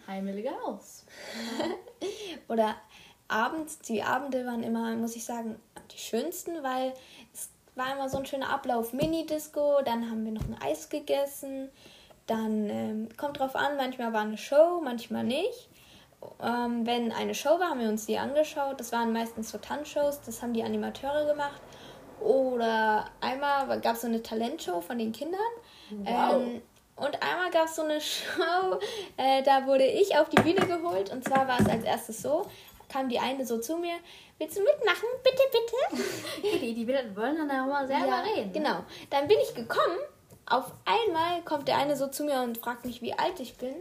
[0.07, 1.05] heimelige Haus.
[2.47, 2.75] Oder
[3.27, 5.59] abends, die Abende waren immer, muss ich sagen,
[5.91, 6.93] die schönsten, weil
[7.33, 8.93] es war immer so ein schöner Ablauf.
[8.93, 11.69] Mini-Disco, dann haben wir noch ein Eis gegessen.
[12.27, 15.68] Dann ähm, kommt drauf an, manchmal war eine Show, manchmal nicht.
[16.41, 18.79] Ähm, wenn eine Show war, haben wir uns die angeschaut.
[18.79, 21.61] Das waren meistens so Tanzshows, das haben die Animateure gemacht.
[22.19, 25.39] Oder einmal gab es so eine Talentshow von den Kindern.
[25.89, 26.35] Wow.
[26.35, 26.61] Ähm,
[26.97, 28.79] und einmal gab es so eine Show,
[29.17, 31.11] äh, da wurde ich auf die Bühne geholt.
[31.11, 32.45] Und zwar war es als erstes so,
[32.89, 33.95] kam die eine so zu mir,
[34.37, 35.07] willst du mitmachen?
[35.23, 36.03] Bitte, bitte.
[36.59, 38.51] Die, die wollen dann auch mal selber Ja, reden.
[38.51, 38.83] Genau.
[39.09, 39.99] Dann bin ich gekommen.
[40.45, 43.75] Auf einmal kommt der eine so zu mir und fragt mich, wie alt ich bin.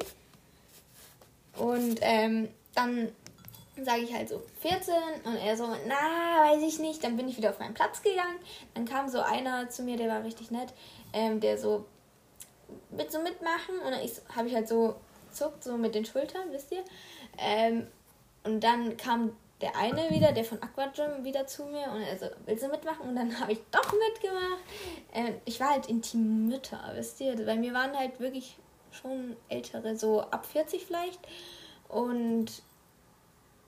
[1.59, 3.09] Und ähm, dann
[3.85, 4.95] sage ich halt so 14
[5.25, 7.03] und er so, na, weiß ich nicht.
[7.03, 8.39] Dann bin ich wieder auf meinen Platz gegangen.
[8.75, 10.73] Dann kam so einer zu mir, der war richtig nett,
[11.13, 11.85] ähm, der so,
[12.91, 13.79] willst du mitmachen?
[13.85, 14.97] Und dann habe ich halt so
[15.31, 16.85] zuckt, so mit den Schultern, wisst ihr.
[17.39, 17.87] Ähm,
[18.45, 22.27] und dann kam der eine wieder, der von Aquagym, wieder zu mir und er so,
[22.47, 23.09] willst du mitmachen?
[23.09, 24.63] Und dann habe ich doch mitgemacht.
[25.13, 27.35] Ähm, ich war halt Intimmütter, wisst ihr.
[27.45, 28.57] Bei mir waren halt wirklich
[29.01, 31.21] schon ältere, so ab 40 vielleicht.
[31.89, 32.47] Und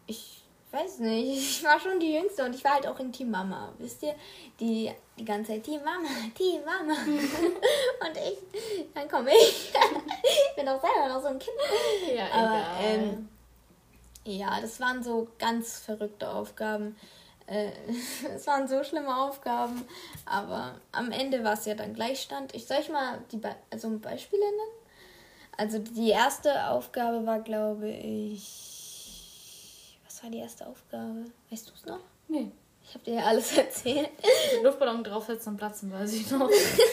[0.06, 4.02] ich weiß nicht, ich war schon die Jüngste und ich war halt auch Intimmama, wisst
[4.02, 4.14] ihr?
[4.60, 6.94] Die die ganze Zeit, die Mama, die Mama.
[7.04, 8.38] und ich,
[8.94, 9.70] dann komme ich.
[9.72, 11.56] ich bin doch selber noch so ein Kind.
[12.14, 12.98] Ja, Aber egal.
[12.98, 13.28] ähm,
[14.24, 16.96] ja, das waren so ganz verrückte Aufgaben.
[17.46, 17.70] Äh,
[18.34, 19.84] es waren so schlimme Aufgaben,
[20.24, 22.54] aber am Ende war es ja dann Gleichstand.
[22.54, 24.79] Ich soll euch mal die Be also Beispiele nennen?
[25.60, 28.40] Also die erste Aufgabe war, glaube ich.
[30.06, 31.26] Was war die erste Aufgabe?
[31.50, 32.00] Weißt du es noch?
[32.28, 32.50] Nee.
[32.82, 34.08] Ich habe dir ja alles erzählt.
[34.54, 36.48] Den Luftballon draufsetzen und platzen, weiß ich noch.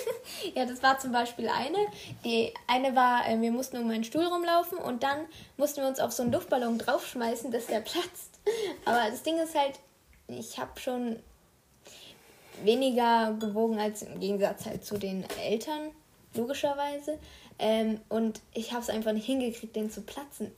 [0.53, 1.77] ja, das war zum Beispiel eine.
[2.25, 6.01] Die eine war, äh, wir mussten um einen Stuhl rumlaufen und dann mussten wir uns
[6.01, 8.41] auf so einen Luftballon draufschmeißen, dass der platzt.
[8.83, 9.79] Aber das Ding ist halt,
[10.27, 11.23] ich habe schon
[12.63, 15.91] weniger gewogen als im Gegensatz halt zu den Eltern,
[16.33, 17.17] logischerweise.
[17.59, 20.51] Ähm, und ich habe es einfach nicht hingekriegt, den zu platzen.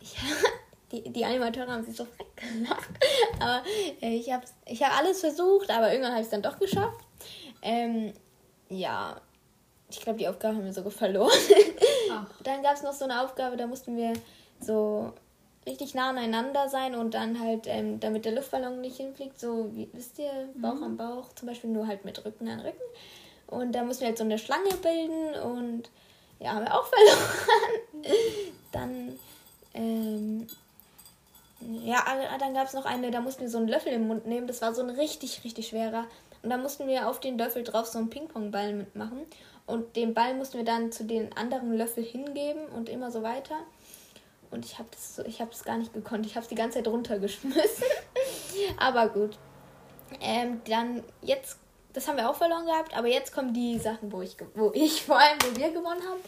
[0.00, 0.16] Ich,
[0.92, 2.88] die, die Animateure haben sich so gemacht.
[3.40, 3.62] aber
[4.00, 7.00] äh, ich habe ich hab alles versucht, aber irgendwann habe ich es dann doch geschafft.
[7.62, 8.12] Ähm,
[8.68, 9.20] ja,
[9.90, 11.30] ich glaube, die Aufgabe haben wir sogar verloren.
[12.44, 14.12] dann gab es noch so eine Aufgabe, da mussten wir
[14.60, 15.12] so
[15.66, 19.88] richtig nah aneinander sein und dann halt, ähm, damit der Luftballon nicht hinfliegt, so, wie,
[19.92, 20.84] wisst ihr, Bauch mhm.
[20.84, 22.82] an Bauch, zum Beispiel nur halt mit Rücken an Rücken.
[23.46, 25.90] Und da mussten wir halt so eine Schlange bilden und
[26.44, 28.04] ja, haben wir auch verloren.
[28.72, 29.18] dann,
[29.72, 30.46] ähm,
[31.82, 34.26] ja, ah, dann gab es noch eine, da mussten wir so einen Löffel im Mund
[34.26, 34.46] nehmen.
[34.46, 36.04] Das war so ein richtig, richtig schwerer.
[36.42, 39.22] Und da mussten wir auf den Löffel drauf so einen Ping-Pong-Ball mitmachen.
[39.66, 43.56] Und den Ball mussten wir dann zu den anderen Löffel hingeben und immer so weiter.
[44.50, 46.26] Und ich habe das, so, ich hab das gar nicht gekonnt.
[46.26, 47.84] Ich habe es die ganze Zeit runtergeschmissen.
[48.76, 49.38] Aber gut.
[50.20, 51.58] Ähm, dann jetzt
[51.94, 55.04] das haben wir auch verloren gehabt, aber jetzt kommen die Sachen, wo ich, wo ich
[55.04, 56.20] vor allem, wo wir gewonnen haben.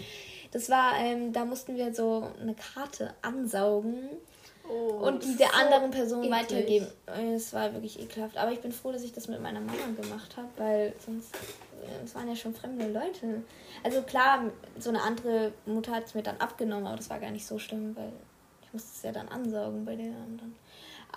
[0.53, 4.09] Das war, ähm, da mussten wir so eine Karte ansaugen
[4.69, 6.33] oh, und die der so anderen Person eklig.
[6.33, 6.87] weitergeben.
[7.35, 8.39] Es war wirklich ekelhaft.
[8.39, 12.05] Aber ich bin froh, dass ich das mit meiner Mama gemacht habe, weil sonst, äh,
[12.05, 13.43] es waren ja schon fremde Leute.
[13.83, 14.45] Also klar,
[14.79, 17.59] so eine andere Mutter hat es mir dann abgenommen, aber das war gar nicht so
[17.59, 18.13] schlimm, weil
[18.63, 20.55] ich musste es ja dann ansaugen bei den anderen.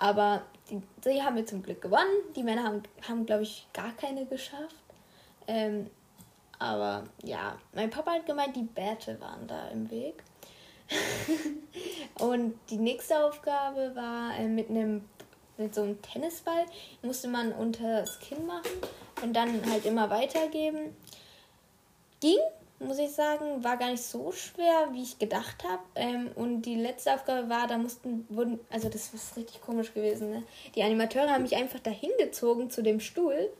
[0.00, 2.10] Aber die, die haben wir zum Glück gewonnen.
[2.34, 4.74] Die Männer haben, haben glaube ich, gar keine geschafft.
[5.46, 5.88] Ähm,
[6.58, 10.24] aber ja, mein Papa hat gemeint, die Bärte waren da im Weg.
[12.18, 15.04] und die nächste Aufgabe war äh, mit einem
[15.60, 16.64] mit so einem Tennisball
[17.02, 18.70] musste man unter das Kinn machen
[19.22, 20.96] und dann halt immer weitergeben.
[22.20, 22.38] Ging,
[22.80, 25.82] muss ich sagen, war gar nicht so schwer, wie ich gedacht habe.
[25.94, 30.30] Ähm, und die letzte Aufgabe war, da mussten, wurden, also das ist richtig komisch gewesen,
[30.30, 30.42] ne?
[30.74, 33.50] Die Animateure haben mich einfach dahin gezogen zu dem Stuhl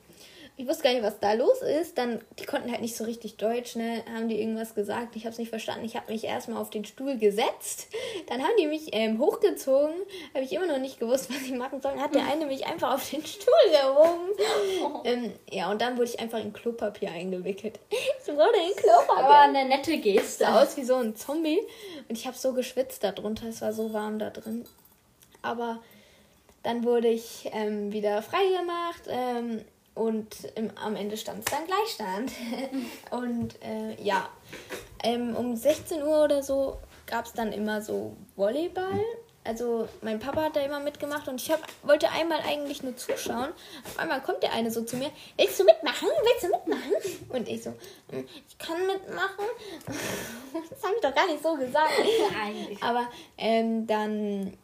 [0.60, 1.96] ich wusste gar nicht, was da los ist.
[1.96, 4.04] Dann, die konnten halt nicht so richtig Deutsch, ne?
[4.14, 5.16] Haben die irgendwas gesagt?
[5.16, 5.86] Ich habe es nicht verstanden.
[5.86, 7.88] Ich habe mich erstmal auf den Stuhl gesetzt.
[8.28, 9.94] Dann haben die mich ähm, hochgezogen.
[10.34, 11.98] Habe ich immer noch nicht gewusst, was ich machen soll.
[11.98, 14.30] Hat der eine mich einfach auf den Stuhl gehoben.
[15.04, 17.78] Ähm, ja, und dann wurde ich einfach in Klopapier eingewickelt.
[17.90, 19.24] Ich wurde in Klopapier.
[19.24, 20.44] Aber eine nette Geste.
[20.44, 21.60] Sah aus wie so ein Zombie.
[22.08, 23.46] Und ich habe so geschwitzt darunter.
[23.46, 24.64] Es war so warm da drin.
[25.42, 25.80] Aber
[26.62, 29.02] dann wurde ich ähm, wieder freigemacht.
[29.08, 32.32] Ähm, und im, am Ende stand es dann Gleichstand.
[33.10, 34.28] und äh, ja,
[35.02, 39.00] ähm, um 16 Uhr oder so gab es dann immer so Volleyball.
[39.42, 43.48] Also mein Papa hat da immer mitgemacht und ich hab, wollte einmal eigentlich nur zuschauen.
[43.86, 46.08] Auf einmal kommt der eine so zu mir, willst du mitmachen?
[46.22, 47.26] Willst du mitmachen?
[47.30, 47.70] Und ich so,
[48.10, 49.44] hm, ich kann mitmachen.
[50.70, 51.90] Das habe ich doch gar nicht so gesagt.
[52.42, 52.82] Eigentlich.
[52.82, 54.56] Aber ähm, dann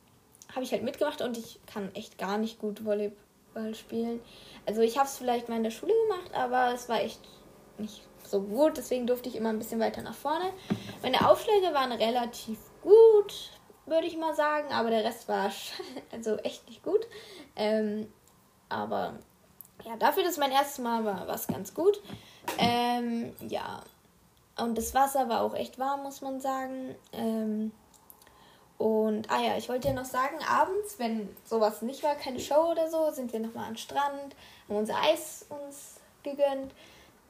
[0.55, 4.21] habe ich halt mitgemacht und ich kann echt gar nicht gut Volleyball spielen.
[4.67, 7.21] Also ich habe es vielleicht mal in der Schule gemacht, aber es war echt
[7.79, 8.77] nicht so gut.
[8.77, 10.53] Deswegen durfte ich immer ein bisschen weiter nach vorne.
[11.03, 13.53] Meine Aufschläge waren relativ gut,
[13.87, 15.51] würde ich mal sagen, aber der Rest war
[16.13, 17.07] also echt nicht gut.
[17.55, 18.13] Ähm,
[18.69, 19.15] aber
[19.85, 22.01] ja, dafür, dass mein erstes Mal war, war es ganz gut.
[22.59, 23.83] Ähm, ja.
[24.59, 26.95] Und das Wasser war auch echt warm, muss man sagen.
[27.13, 27.73] Ähm,
[28.79, 32.73] und, ah ja, ich wollte ja noch sagen, abends, wenn sowas nicht war, keine Show
[32.73, 34.37] oder so, sind wir nochmal am Strand,
[34.69, 36.73] haben unser Eis uns gegönnt.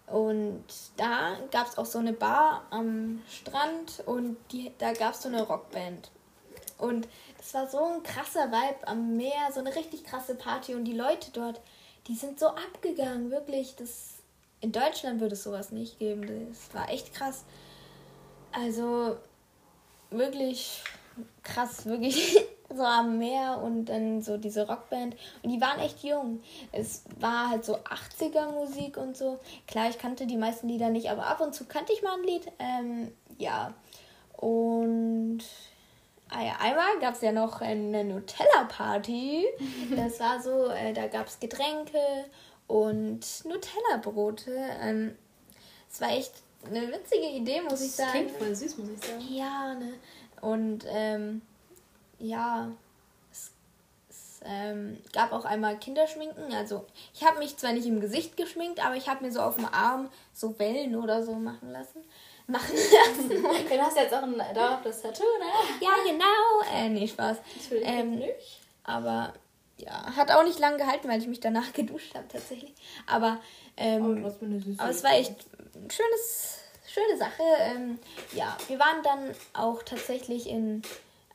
[0.09, 0.65] Und
[0.97, 5.29] da gab es auch so eine Bar am Strand und die, da gab es so
[5.29, 6.11] eine Rockband.
[6.79, 10.75] Und das war so ein krasser Vibe am Meer, so eine richtig krasse Party.
[10.75, 11.61] Und die Leute dort,
[12.07, 13.75] die sind so abgegangen, wirklich.
[13.77, 14.15] Das,
[14.61, 16.49] in Deutschland würde es sowas nicht geben.
[16.51, 17.45] Das war echt krass.
[18.53, 19.17] Also
[20.11, 20.83] wirklich
[21.43, 22.37] krass, wirklich
[22.75, 25.17] so am Meer und dann so diese Rockband.
[25.43, 26.43] Und die waren echt jung.
[26.73, 29.39] Es war halt so 80er Musik und so.
[29.67, 32.25] Klar, ich kannte die meisten Lieder nicht, aber ab und zu kannte ich mal ein
[32.25, 32.53] Lied.
[32.59, 33.73] Ähm, ja.
[34.37, 35.41] Und
[36.29, 39.47] ah ja, einmal gab es ja noch eine Nutella-Party.
[39.97, 41.99] Das war so, äh, da gab es Getränke
[42.67, 44.53] und Nutella-Brote.
[44.83, 45.17] Ähm,
[45.91, 46.33] es war echt
[46.67, 48.11] eine witzige Idee, muss das ich sagen.
[48.11, 49.25] Klingt voll süß, muss ich sagen.
[49.31, 49.95] Ja, ne.
[50.41, 51.43] Und ähm,
[52.19, 52.71] ja,
[53.31, 53.53] es,
[54.09, 56.53] es, ähm, gab auch einmal Kinderschminken.
[56.53, 59.57] Also ich habe mich zwar nicht im Gesicht geschminkt, aber ich habe mir so auf
[59.57, 62.05] dem Arm so Wellen oder so machen lassen.
[62.49, 63.43] Machen lassen.
[63.69, 65.47] du hast jetzt auch ein dauerhaftes Tattoo, ne?
[65.81, 66.73] Ja, genau.
[66.73, 67.39] Äh, nee, Spaß.
[67.83, 68.37] Ähm, nicht.
[68.85, 69.33] Aber
[69.79, 72.75] ja, hat auch nicht lange gehalten, weil ich mich danach geduscht habe tatsächlich.
[73.07, 73.41] Aber,
[73.77, 74.33] ähm, oh,
[74.79, 75.35] aber es war echt
[75.75, 76.56] ein schönes,
[76.97, 77.43] schöne Sache.
[77.61, 77.99] Ähm,
[78.33, 80.83] ja, wir waren dann auch tatsächlich in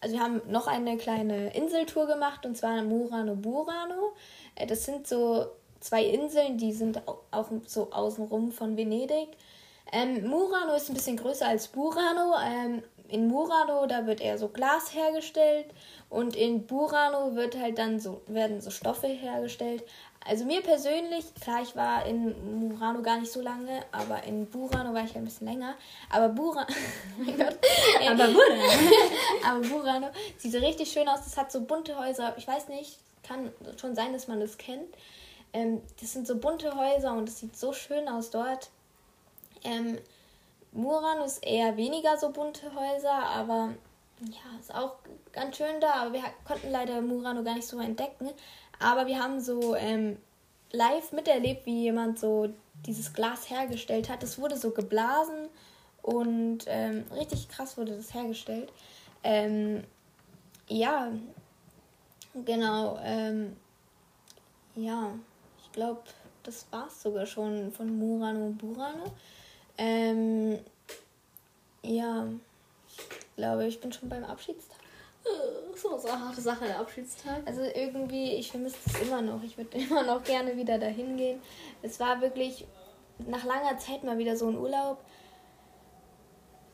[0.02, 4.14] also wir haben noch eine kleine Inseltour gemacht und zwar Murano Burano.
[4.56, 5.46] Äh, das sind so
[5.80, 9.30] zwei Inseln, die sind auch so außenrum von Venedig.
[9.92, 12.34] Ähm, Murano ist ein bisschen größer als Burano.
[12.44, 15.68] Ähm, in Murano, da wird eher so Glas hergestellt
[16.10, 19.84] und in Burano wird halt dann so, werden so Stoffe hergestellt.
[20.24, 24.94] Also mir persönlich, klar, ich war in Murano gar nicht so lange, aber in Burano
[24.94, 25.76] war ich ein bisschen länger.
[26.12, 26.68] Aber Burano,
[27.18, 27.58] mein Gott.
[28.08, 28.62] aber Burano.
[29.48, 30.08] aber Burano
[30.38, 31.24] sieht so richtig schön aus.
[31.24, 32.36] Das hat so bunte Häuser.
[32.38, 34.94] Ich weiß nicht, kann schon sein, dass man das kennt.
[35.54, 38.70] Ähm, das sind so bunte Häuser und es sieht so schön aus dort.
[39.64, 39.98] Ähm,
[40.72, 43.74] Murano ist eher weniger so bunte Häuser, aber
[44.22, 44.98] ja, ist auch
[45.32, 45.94] ganz schön da.
[45.94, 48.30] Aber wir konnten leider Murano gar nicht so entdecken.
[48.82, 50.18] Aber wir haben so ähm,
[50.72, 52.50] live miterlebt, wie jemand so
[52.86, 54.24] dieses Glas hergestellt hat.
[54.24, 55.50] Es wurde so geblasen
[56.02, 58.72] und ähm, richtig krass wurde das hergestellt.
[59.24, 59.84] Ähm,
[60.68, 61.12] ja,
[62.46, 63.00] genau.
[63.04, 63.56] Ähm,
[64.76, 65.12] ja,
[65.62, 66.02] ich glaube,
[66.44, 69.14] das war es sogar schon von Murano Burano.
[69.78, 70.60] Ähm,
[71.84, 72.28] ja,
[72.88, 74.71] ich glaube, ich bin schon beim Abschiedstag.
[75.76, 77.42] So, so eine harte Sache, der Abschiedstag.
[77.46, 79.42] Also irgendwie, ich vermisse es immer noch.
[79.44, 81.42] Ich würde immer noch gerne wieder dahin gehen.
[81.82, 82.66] Es war wirklich
[83.28, 85.00] nach langer Zeit mal wieder so ein Urlaub,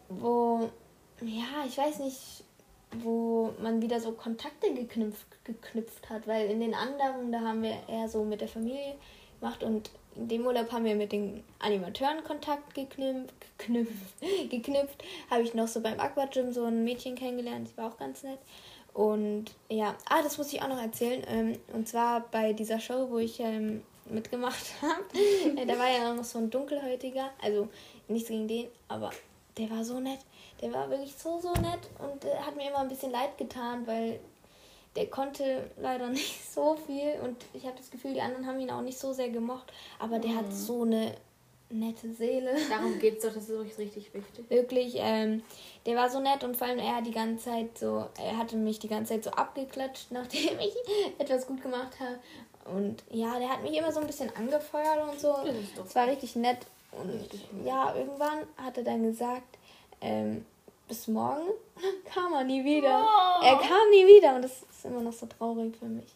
[0.09, 0.69] wo,
[1.21, 2.43] ja, ich weiß nicht,
[2.99, 7.77] wo man wieder so Kontakte geknüpft, geknüpft hat, weil in den anderen, da haben wir
[7.87, 8.95] eher so mit der Familie
[9.39, 13.93] gemacht und in dem Urlaub haben wir mit den Animateuren Kontakt geknüpft, geknüpft,
[14.49, 15.03] geknüpft.
[15.29, 18.39] Habe ich noch so beim Aquagym so ein Mädchen kennengelernt, die war auch ganz nett.
[18.93, 21.23] Und ja, ah, das muss ich auch noch erzählen.
[21.27, 26.13] Ähm, und zwar bei dieser Show, wo ich ähm, mitgemacht habe, äh, da war ja
[26.13, 27.67] noch so ein Dunkelhäutiger, also
[28.07, 29.11] nichts gegen den, aber
[29.57, 30.19] der war so nett.
[30.61, 33.85] Der war wirklich so, so nett und äh, hat mir immer ein bisschen leid getan,
[33.85, 34.19] weil
[34.97, 38.71] der konnte leider nicht so viel und ich habe das Gefühl, die anderen haben ihn
[38.71, 40.37] auch nicht so sehr gemocht, aber der mhm.
[40.37, 41.13] hat so eine
[41.69, 42.55] nette Seele.
[42.69, 44.49] Darum geht es doch, das ist wirklich richtig wichtig.
[44.49, 45.43] Wirklich, ähm,
[45.85, 48.57] der war so nett und vor allem er hat die ganze Zeit so, er hatte
[48.57, 50.75] mich die ganze Zeit so abgeklatscht, nachdem ich
[51.19, 52.19] etwas gut gemacht habe.
[52.75, 55.37] Und ja, der hat mich immer so ein bisschen angefeuert und so.
[55.85, 56.57] Es war richtig nett.
[56.91, 59.57] Und richtig ja, irgendwann hat er dann gesagt,
[60.01, 60.45] ähm,
[60.87, 61.47] bis morgen.
[61.47, 63.05] Und dann kam er nie wieder.
[63.05, 63.43] Oh.
[63.43, 66.15] Er kam nie wieder und das ist immer noch so traurig für mich.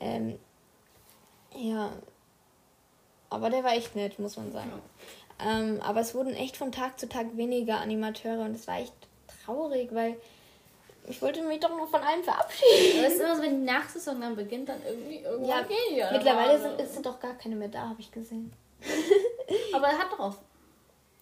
[0.00, 0.38] Ähm,
[1.54, 1.90] ja.
[3.30, 4.72] Aber der war echt nett, muss man sagen.
[5.44, 8.94] Ähm, aber es wurden echt von Tag zu Tag weniger Animateure und es war echt
[9.44, 10.16] traurig, weil
[11.08, 13.02] ich wollte mich doch noch von einem verabschieden.
[13.02, 16.02] Das ist immer so, wenn die Nachsaison dann beginnt, dann irgendwie irgendwann ja, gehen die.
[16.12, 18.52] Mittlerweile sind, sind doch gar keine mehr da, habe ich gesehen.
[19.72, 20.44] aber er hat doch offen.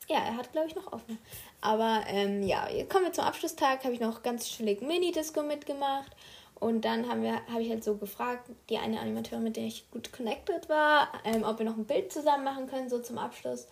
[0.08, 1.18] Ja, er hat, glaube ich, noch offen.
[1.60, 3.84] Aber ähm, ja, jetzt kommen wir zum Abschlusstag.
[3.84, 6.12] Habe ich noch ganz chillig Mini-Disco mitgemacht.
[6.60, 9.90] Und dann haben wir, habe ich halt so gefragt, die eine Animateurin, mit der ich
[9.90, 13.66] gut connected war, ähm, ob wir noch ein Bild zusammen machen können, so zum Abschluss.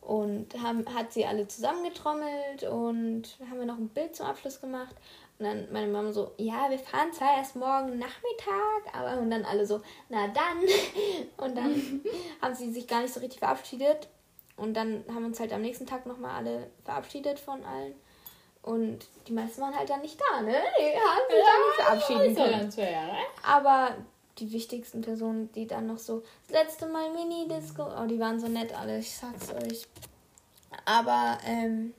[0.00, 4.94] Und haben, hat sie alle zusammengetrommelt und haben wir noch ein Bild zum Abschluss gemacht.
[5.38, 9.44] Und dann meine Mama so, ja, wir fahren zwar erst morgen Nachmittag, aber und dann
[9.44, 10.62] alle so, na dann.
[11.36, 12.02] Und dann
[12.42, 14.08] haben sie sich gar nicht so richtig verabschiedet.
[14.60, 17.94] Und dann haben wir uns halt am nächsten Tag nochmal alle verabschiedet von allen.
[18.62, 20.52] Und die meisten waren halt dann nicht da, ne?
[20.78, 22.72] Die haben sich ja, dann verabschieden können.
[22.72, 23.18] Fair, ne?
[23.42, 23.96] Aber
[24.38, 28.48] die wichtigsten Personen, die dann noch so das letzte Mal Mini-Disco, oh, die waren so
[28.48, 29.86] nett alle, ich sag's euch.
[30.84, 31.94] Aber, ähm,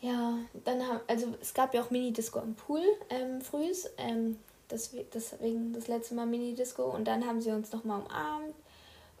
[0.00, 4.90] ja, dann haben, also es gab ja auch Mini-Disco im Pool ähm, frühs, ähm, das,
[5.12, 8.54] deswegen das letzte Mal Mini-Disco und dann haben sie uns nochmal umarmt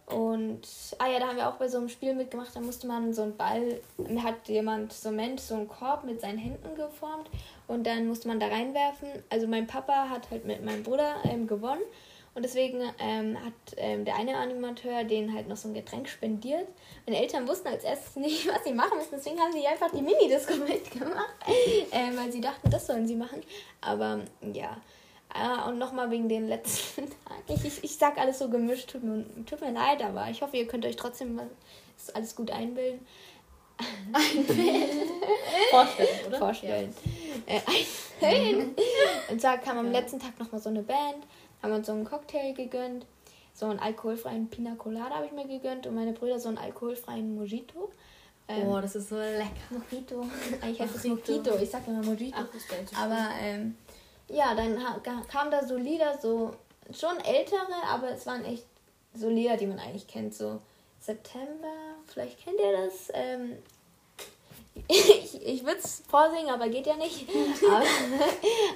[0.06, 0.60] und,
[0.98, 3.22] ah ja, da haben wir auch bei so einem Spiel mitgemacht, da musste man so
[3.22, 3.80] einen Ball,
[4.22, 7.28] hat jemand so ein Mensch so einen Korb mit seinen Händen geformt
[7.66, 9.08] und dann musste man da reinwerfen.
[9.30, 11.82] Also mein Papa hat halt mit meinem Bruder ähm, gewonnen
[12.36, 16.68] und deswegen ähm, hat ähm, der eine Animateur den halt noch so ein Getränk spendiert.
[17.04, 20.02] Meine Eltern wussten als erstes nicht, was sie machen müssen, deswegen haben sie einfach die
[20.02, 21.34] Mini-Disco mitgemacht,
[21.90, 23.42] ähm, weil sie dachten, das sollen sie machen.
[23.80, 24.20] Aber
[24.52, 24.76] ja,
[25.28, 27.42] Ah, und nochmal wegen den letzten Tagen.
[27.48, 30.56] Ich, ich, ich sag alles so gemischt, tut mir, tut mir leid, aber ich hoffe,
[30.56, 31.50] ihr könnt euch trotzdem mal
[32.14, 33.06] alles gut einbilden.
[34.12, 35.10] Einbilden.
[35.70, 36.38] Vorstellen, oder?
[36.38, 36.94] Vorstellen.
[37.46, 37.54] Ja.
[37.54, 38.74] Äh, einbilden.
[39.30, 41.26] Und zwar kam am letzten Tag nochmal so eine Band.
[41.62, 43.06] haben uns so einen Cocktail gegönnt.
[43.52, 47.34] So einen alkoholfreien Pina Colada habe ich mir gegönnt und meine Brüder so einen alkoholfreien
[47.34, 47.90] Mojito.
[48.48, 49.48] Ähm, Oh, das ist so lecker.
[49.70, 50.26] Mojito.
[50.62, 51.56] Eigentlich heißt es Mojito.
[51.56, 52.36] Ich sag immer Mojito.
[52.38, 53.76] Ach, aber ähm,
[54.28, 54.78] ja, dann
[55.28, 56.52] kamen da so Lieder, so
[56.92, 58.66] schon ältere, aber es waren echt
[59.14, 60.34] so Lieder, die man eigentlich kennt.
[60.34, 60.60] So
[61.00, 63.10] September, vielleicht kennt ihr das.
[63.12, 63.56] Ähm,
[64.88, 67.28] ich ich würde es vorsingen, aber geht ja nicht.
[67.64, 67.84] aber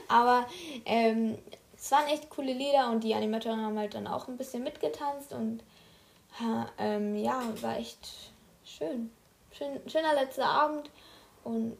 [0.08, 0.46] aber
[0.84, 1.38] ähm,
[1.76, 5.32] es waren echt coole Lieder und die Animatoren haben halt dann auch ein bisschen mitgetanzt
[5.32, 5.62] und
[6.38, 8.08] ha, ähm, ja, war echt
[8.64, 9.10] schön.
[9.50, 9.80] schön.
[9.88, 10.90] Schöner letzter Abend
[11.42, 11.76] und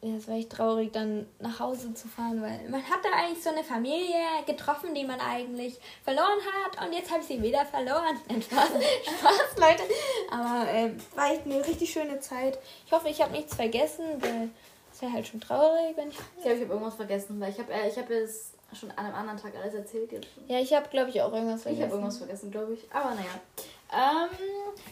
[0.00, 3.42] ja, es war echt traurig, dann nach Hause zu fahren, weil man hat da eigentlich
[3.42, 4.14] so eine Familie
[4.46, 8.16] getroffen, die man eigentlich verloren hat und jetzt habe ich sie wieder verloren.
[8.28, 9.82] Spaß, Spaß, Leute.
[10.30, 12.58] Aber äh, war echt eine richtig schöne Zeit.
[12.86, 14.50] Ich hoffe, ich habe nichts vergessen, weil
[14.92, 16.16] es wäre halt schon traurig, wenn ich...
[16.36, 19.06] Ich glaube, ich habe irgendwas vergessen, weil ich habe äh, ich hab es schon an
[19.06, 20.12] einem anderen Tag alles erzählt.
[20.12, 20.46] Jetzt schon.
[20.48, 21.82] Ja, ich habe, glaube ich, auch irgendwas Ich vergessen.
[21.84, 22.86] habe irgendwas vergessen, glaube ich.
[22.92, 24.28] Aber naja.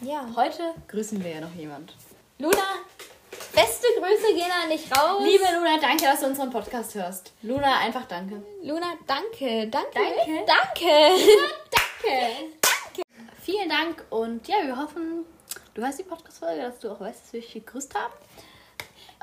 [0.01, 0.27] Ähm, Ja.
[0.35, 1.93] heute grüßen wir ja noch jemand.
[2.39, 2.57] Luna,
[3.53, 5.21] beste Grüße gehen an dich raus.
[5.23, 7.31] Liebe Luna, danke, dass du unseren Podcast hörst.
[7.41, 8.41] Luna, einfach danke.
[8.63, 9.91] Luna, danke, danke.
[9.93, 10.45] Danke.
[10.47, 10.89] Danke.
[11.71, 13.03] Danke.
[13.43, 15.25] Vielen Dank und ja, wir hoffen,
[15.73, 18.13] du hörst die Podcast-Folge, dass du auch weißt, dass wir dich gegrüßt haben.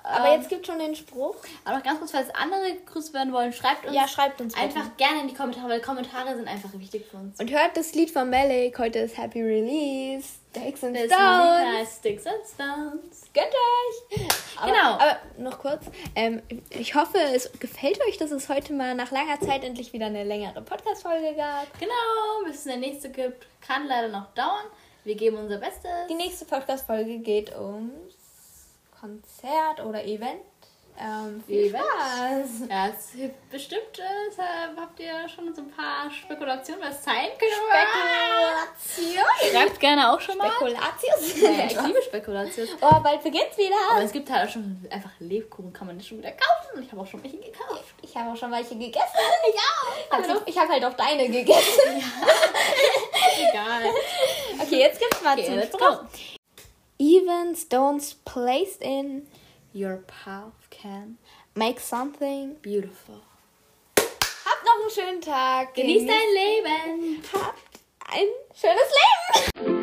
[0.03, 1.37] Aber Ähm, jetzt gibt schon den Spruch.
[1.65, 4.65] aber noch ganz kurz, falls andere gegrüßt werden wollen, schreibt uns Ja, schreibt uns bitte.
[4.67, 7.39] einfach gerne in die Kommentare, weil Kommentare sind einfach wichtig für uns.
[7.41, 8.79] Und hört das Lied von Malik.
[8.79, 10.29] Heute ist Happy Release.
[10.57, 11.97] Sticks and Stones.
[11.97, 13.23] Sticks and Stones.
[13.33, 14.29] Gönnt euch.
[14.57, 14.93] Aber, Genau.
[14.95, 15.85] Aber noch kurz.
[16.15, 20.07] Ähm, ich hoffe, es gefällt euch, dass es heute mal nach langer Zeit endlich wieder
[20.07, 21.67] eine längere Podcast-Folge gab.
[21.79, 23.47] Genau, bis es der nächste gibt.
[23.61, 24.67] Kann leider noch dauern.
[25.05, 25.91] Wir geben unser Bestes.
[26.09, 28.15] Die nächste Podcast-Folge geht ums
[28.99, 30.41] Konzert oder Event.
[30.97, 31.71] Ähm, viel.
[31.71, 32.69] Spaß.
[32.71, 37.31] Ja, es gibt bestimmt äh, deshalb habt ihr schon so ein paar Spekulationen, was sein
[37.37, 37.55] könnte.
[38.95, 39.25] Spekulation.
[39.51, 40.51] Schreibt gerne auch schon mal.
[40.51, 41.43] Spekulatius.
[41.43, 42.69] Ja, ich liebe Spekulation.
[42.81, 43.75] Oh, bald beginnt's wieder.
[43.91, 46.83] Aber es gibt halt auch schon einfach Lebkuchen, kann man nicht schon wieder kaufen.
[46.83, 47.95] Ich habe auch schon welche gekauft.
[48.03, 49.03] Ich habe auch schon welche gegessen.
[49.55, 50.17] Ja.
[50.17, 51.81] Also, ich habe halt auch deine gegessen.
[53.51, 53.83] Egal.
[54.61, 56.09] Okay, jetzt gibt's mal Okay, zum.
[56.99, 59.27] Even stones placed in
[59.75, 61.17] Your path can
[61.55, 62.57] make something.
[62.61, 63.23] beautiful.
[63.97, 65.75] Habt noch einen schönen Tag.
[65.75, 67.23] Genieß dein Leben.
[67.33, 67.81] Habt
[68.13, 68.91] ein schönes
[69.63, 69.74] Leben.